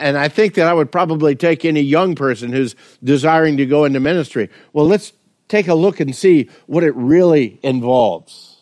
And 0.00 0.18
I 0.18 0.28
think 0.28 0.54
that 0.54 0.66
I 0.66 0.74
would 0.74 0.90
probably 0.90 1.36
take 1.36 1.64
any 1.64 1.80
young 1.80 2.16
person 2.16 2.52
who's 2.52 2.74
desiring 3.04 3.56
to 3.58 3.66
go 3.66 3.84
into 3.84 4.00
ministry. 4.00 4.50
Well, 4.72 4.86
let's 4.86 5.12
take 5.48 5.68
a 5.68 5.74
look 5.74 6.00
and 6.00 6.14
see 6.14 6.50
what 6.66 6.82
it 6.82 6.94
really 6.96 7.60
involves. 7.62 8.56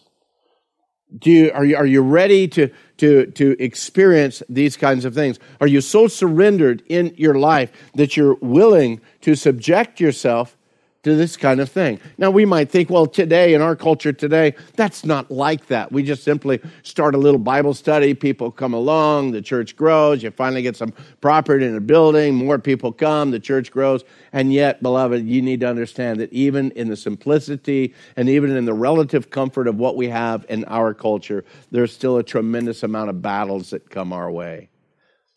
Do 1.18 1.30
you, 1.30 1.50
are, 1.52 1.64
you, 1.64 1.76
are 1.76 1.87
you 1.87 2.02
ready 2.02 2.46
to, 2.48 2.70
to, 3.00 3.26
to 3.32 3.56
experience 3.62 4.42
these 4.48 4.76
kinds 4.76 5.04
of 5.04 5.14
things? 5.14 5.38
Are 5.60 5.66
you 5.66 5.80
so 5.80 6.06
surrendered 6.06 6.82
in 6.88 7.14
your 7.16 7.34
life 7.34 7.72
that 7.94 8.16
you're 8.16 8.34
willing 8.34 9.00
to 9.22 9.34
subject 9.34 10.00
yourself 10.00 10.56
to 11.02 11.14
this 11.14 11.36
kind 11.36 11.60
of 11.60 11.70
thing. 11.70 11.98
Now, 12.18 12.30
we 12.30 12.44
might 12.44 12.70
think, 12.70 12.90
well, 12.90 13.06
today, 13.06 13.54
in 13.54 13.62
our 13.62 13.74
culture 13.74 14.12
today, 14.12 14.54
that's 14.76 15.04
not 15.04 15.30
like 15.30 15.66
that. 15.68 15.90
We 15.90 16.02
just 16.02 16.22
simply 16.22 16.60
start 16.82 17.14
a 17.14 17.18
little 17.18 17.38
Bible 17.38 17.72
study, 17.72 18.12
people 18.12 18.50
come 18.50 18.74
along, 18.74 19.30
the 19.30 19.40
church 19.40 19.76
grows, 19.76 20.22
you 20.22 20.30
finally 20.30 20.60
get 20.60 20.76
some 20.76 20.92
property 21.22 21.64
in 21.64 21.74
a 21.74 21.80
building, 21.80 22.34
more 22.34 22.58
people 22.58 22.92
come, 22.92 23.30
the 23.30 23.40
church 23.40 23.70
grows. 23.70 24.04
And 24.32 24.52
yet, 24.52 24.82
beloved, 24.82 25.26
you 25.26 25.40
need 25.40 25.60
to 25.60 25.68
understand 25.68 26.20
that 26.20 26.32
even 26.32 26.70
in 26.72 26.88
the 26.88 26.96
simplicity 26.96 27.94
and 28.16 28.28
even 28.28 28.54
in 28.54 28.66
the 28.66 28.74
relative 28.74 29.30
comfort 29.30 29.68
of 29.68 29.76
what 29.76 29.96
we 29.96 30.08
have 30.08 30.44
in 30.50 30.64
our 30.66 30.92
culture, 30.92 31.44
there's 31.70 31.92
still 31.92 32.18
a 32.18 32.22
tremendous 32.22 32.82
amount 32.82 33.08
of 33.08 33.22
battles 33.22 33.70
that 33.70 33.88
come 33.88 34.12
our 34.12 34.30
way. 34.30 34.68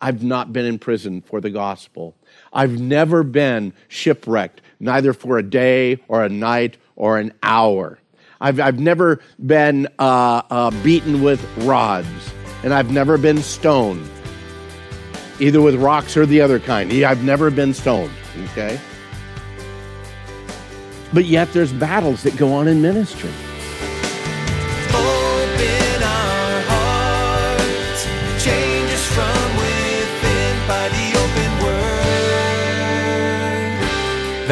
I've 0.03 0.21
not 0.21 0.51
been 0.51 0.65
in 0.65 0.79
prison 0.79 1.21
for 1.21 1.39
the 1.39 1.49
gospel. 1.49 2.17
I've 2.51 2.77
never 2.77 3.23
been 3.23 3.71
shipwrecked, 3.87 4.59
neither 4.83 5.13
for 5.13 5.37
a 5.37 5.43
day 5.43 5.97
or 6.07 6.23
a 6.23 6.29
night 6.29 6.77
or 6.95 7.17
an 7.17 7.33
hour. 7.41 7.99
I've, 8.39 8.59
I've 8.59 8.79
never 8.79 9.21
been 9.43 9.87
uh, 9.97 10.41
uh, 10.49 10.71
beaten 10.83 11.23
with 11.23 11.41
rods, 11.59 12.33
and 12.63 12.73
I've 12.73 12.91
never 12.91 13.17
been 13.17 13.41
stoned, 13.41 14.07
either 15.39 15.61
with 15.61 15.75
rocks 15.75 16.17
or 16.17 16.25
the 16.25 16.41
other 16.41 16.59
kind. 16.59 16.91
I've 17.03 17.23
never 17.23 17.49
been 17.49 17.73
stoned, 17.73 18.11
okay? 18.51 18.79
But 21.13 21.25
yet 21.25 21.53
there's 21.53 21.71
battles 21.71 22.23
that 22.23 22.35
go 22.35 22.53
on 22.53 22.67
in 22.67 22.81
ministry. 22.81 23.31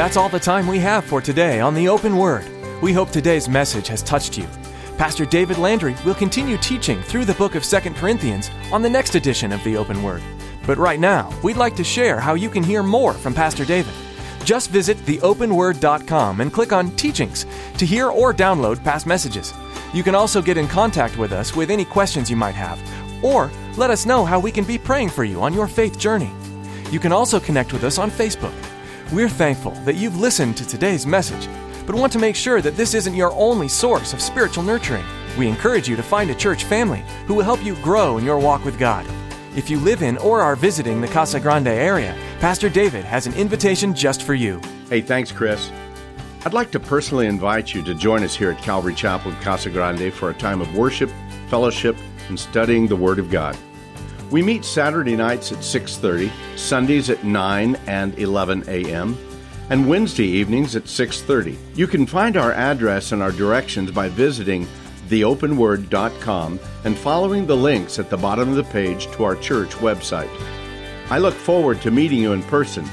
That's 0.02 0.18
all 0.18 0.30
the 0.30 0.40
time 0.40 0.66
we 0.66 0.80
have 0.80 1.06
for 1.06 1.22
today 1.22 1.60
on 1.60 1.76
the 1.76 1.88
Open 1.88 2.18
Word. 2.18 2.44
We 2.82 2.92
hope 2.92 3.12
today's 3.12 3.48
message 3.48 3.88
has 3.90 4.02
touched 4.02 4.36
you. 4.36 4.48
Pastor 4.98 5.26
David 5.26 5.60
Landry 5.60 5.96
will 6.04 6.16
continue 6.16 6.58
teaching 6.58 7.00
through 7.04 7.26
the 7.26 7.36
book 7.36 7.54
of 7.54 7.64
2 7.64 7.78
Corinthians 7.92 8.50
on 8.72 8.82
the 8.82 8.90
next 8.90 9.14
edition 9.14 9.52
of 9.52 9.64
the 9.64 9.78
Open 9.78 10.02
Word. 10.02 10.24
But 10.66 10.80
right 10.80 11.00
now, 11.00 11.32
we'd 11.44 11.56
like 11.56 11.76
to 11.76 11.84
share 11.84 12.20
how 12.20 12.34
you 12.34 12.50
can 12.50 12.64
hear 12.64 12.82
more 12.82 13.14
from 13.14 13.36
Pastor 13.36 13.64
David. 13.64 13.94
Just 14.44 14.72
visit 14.72 14.98
theopenword.com 15.06 16.42
and 16.42 16.52
click 16.52 16.74
on 16.74 16.90
Teachings 16.96 17.46
to 17.78 17.86
hear 17.86 18.10
or 18.10 18.34
download 18.34 18.84
past 18.84 19.06
messages. 19.06 19.54
You 19.94 20.02
can 20.02 20.16
also 20.16 20.42
get 20.42 20.58
in 20.58 20.68
contact 20.68 21.20
with 21.20 21.32
us 21.32 21.56
with 21.56 21.70
any 21.70 21.86
questions 21.86 22.28
you 22.28 22.36
might 22.36 22.56
have, 22.56 22.82
or 23.24 23.52
let 23.78 23.92
us 23.92 24.08
know 24.08 24.26
how 24.26 24.40
we 24.40 24.52
can 24.52 24.64
be 24.64 24.80
praying 24.80 25.10
for 25.10 25.24
you 25.24 25.44
on 25.44 25.54
your 25.54 25.68
faith 25.68 26.00
journey. 26.00 26.32
You 26.90 27.00
can 27.00 27.12
also 27.12 27.40
connect 27.40 27.72
with 27.72 27.84
us 27.84 28.00
on 28.00 28.10
Facebook. 28.10 28.56
We're 29.12 29.28
thankful 29.28 29.71
that 29.84 29.97
you've 29.97 30.21
listened 30.21 30.56
to 30.56 30.65
today's 30.65 31.06
message, 31.06 31.50
but 31.86 31.95
want 31.95 32.13
to 32.13 32.19
make 32.19 32.36
sure 32.36 32.62
that 32.62 32.78
this 32.78 32.93
isn't 32.93 33.13
your 33.13 33.34
only 33.34 33.67
source 33.67 34.13
of 34.13 34.21
spiritual 34.21 34.63
nurturing. 34.63 35.04
We 35.38 35.50
encourage 35.50 35.89
you 35.89 35.97
to 35.97 36.04
find 36.04 36.30
a 36.30 36.36
church 36.36 36.63
family 36.63 37.04
who 37.26 37.34
will 37.34 37.43
help 37.43 37.62
you 37.62 37.76
grow 37.84 38.17
in 38.17 38.24
your 38.24 38.39
walk 38.39 38.63
with 38.63 38.80
God. 38.80 39.06
If 39.54 39.69
you 39.69 39.82
live 39.82 40.02
in 40.02 40.17
or 40.19 40.39
are 40.41 40.56
visiting 40.56 41.02
the 41.02 41.10
Casa 41.10 41.41
Grande 41.41 41.67
area, 41.67 42.17
Pastor 42.39 42.69
David 42.69 43.04
has 43.04 43.28
an 43.28 43.34
invitation 43.34 43.93
just 43.93 44.24
for 44.24 44.34
you. 44.34 44.62
Hey, 44.88 45.02
thanks, 45.02 45.30
Chris. 45.30 45.69
I'd 46.45 46.54
like 46.54 46.71
to 46.71 46.80
personally 46.80 47.28
invite 47.28 47.74
you 47.74 47.82
to 47.84 47.93
join 47.93 48.24
us 48.24 48.34
here 48.34 48.52
at 48.52 48.63
Calvary 48.63 48.95
Chapel, 48.95 49.34
Casa 49.41 49.69
Grande 49.69 50.13
for 50.13 50.30
a 50.30 50.34
time 50.34 50.62
of 50.62 50.74
worship, 50.74 51.12
fellowship, 51.50 51.97
and 52.30 52.39
studying 52.39 52.88
the 52.88 52.95
Word 52.95 53.19
of 53.19 53.30
God. 53.30 53.58
We 54.32 54.41
meet 54.41 54.63
Saturday 54.63 55.17
nights 55.17 55.52
at 55.52 55.60
6:30, 55.60 56.32
Sundays 56.56 57.10
at 57.10 57.26
9 57.26 57.78
and 57.86 58.17
11 58.17 58.63
a.m., 58.70 59.17
and 59.70 59.89
Wednesday 59.89 60.26
evenings 60.26 60.76
at 60.76 60.86
6:30. 60.86 61.58
You 61.76 61.86
can 61.86 62.06
find 62.06 62.38
our 62.38 62.54
address 62.54 63.12
and 63.12 63.22
our 63.22 63.34
directions 63.34 63.91
by 63.91 64.08
visiting 64.08 64.67
theopenword.com 65.10 66.60
and 66.86 66.98
following 66.98 67.46
the 67.46 67.58
links 67.58 68.00
at 68.00 68.10
the 68.10 68.15
bottom 68.15 68.48
of 68.48 68.56
the 68.56 68.63
page 68.63 69.08
to 69.12 69.26
our 69.26 69.36
church 69.36 69.72
website. 69.76 70.30
I 71.10 71.17
look 71.17 71.34
forward 71.34 71.82
to 71.82 71.91
meeting 71.91 72.20
you 72.20 72.32
in 72.32 72.44
person 72.44 72.86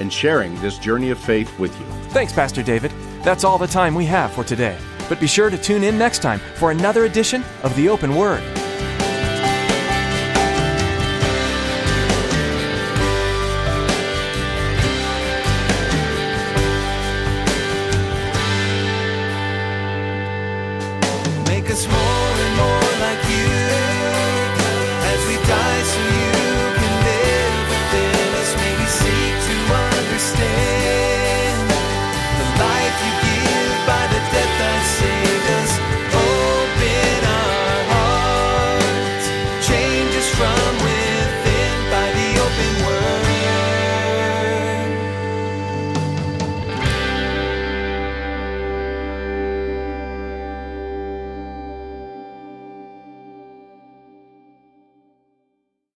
and 0.00 0.12
sharing 0.12 0.54
this 0.60 0.76
journey 0.78 1.08
of 1.08 1.18
faith 1.18 1.58
with 1.58 1.74
you. 1.80 1.86
Thanks, 2.10 2.34
Pastor 2.34 2.62
David. 2.62 2.92
That's 3.22 3.44
all 3.44 3.56
the 3.56 3.66
time 3.66 3.94
we 3.94 4.04
have 4.06 4.32
for 4.32 4.44
today. 4.44 4.76
But 5.08 5.20
be 5.20 5.26
sure 5.26 5.48
to 5.48 5.56
tune 5.56 5.84
in 5.84 5.96
next 5.96 6.20
time 6.20 6.40
for 6.56 6.70
another 6.70 7.06
edition 7.06 7.42
of 7.62 7.74
The 7.76 7.88
Open 7.88 8.14
Word. 8.14 8.42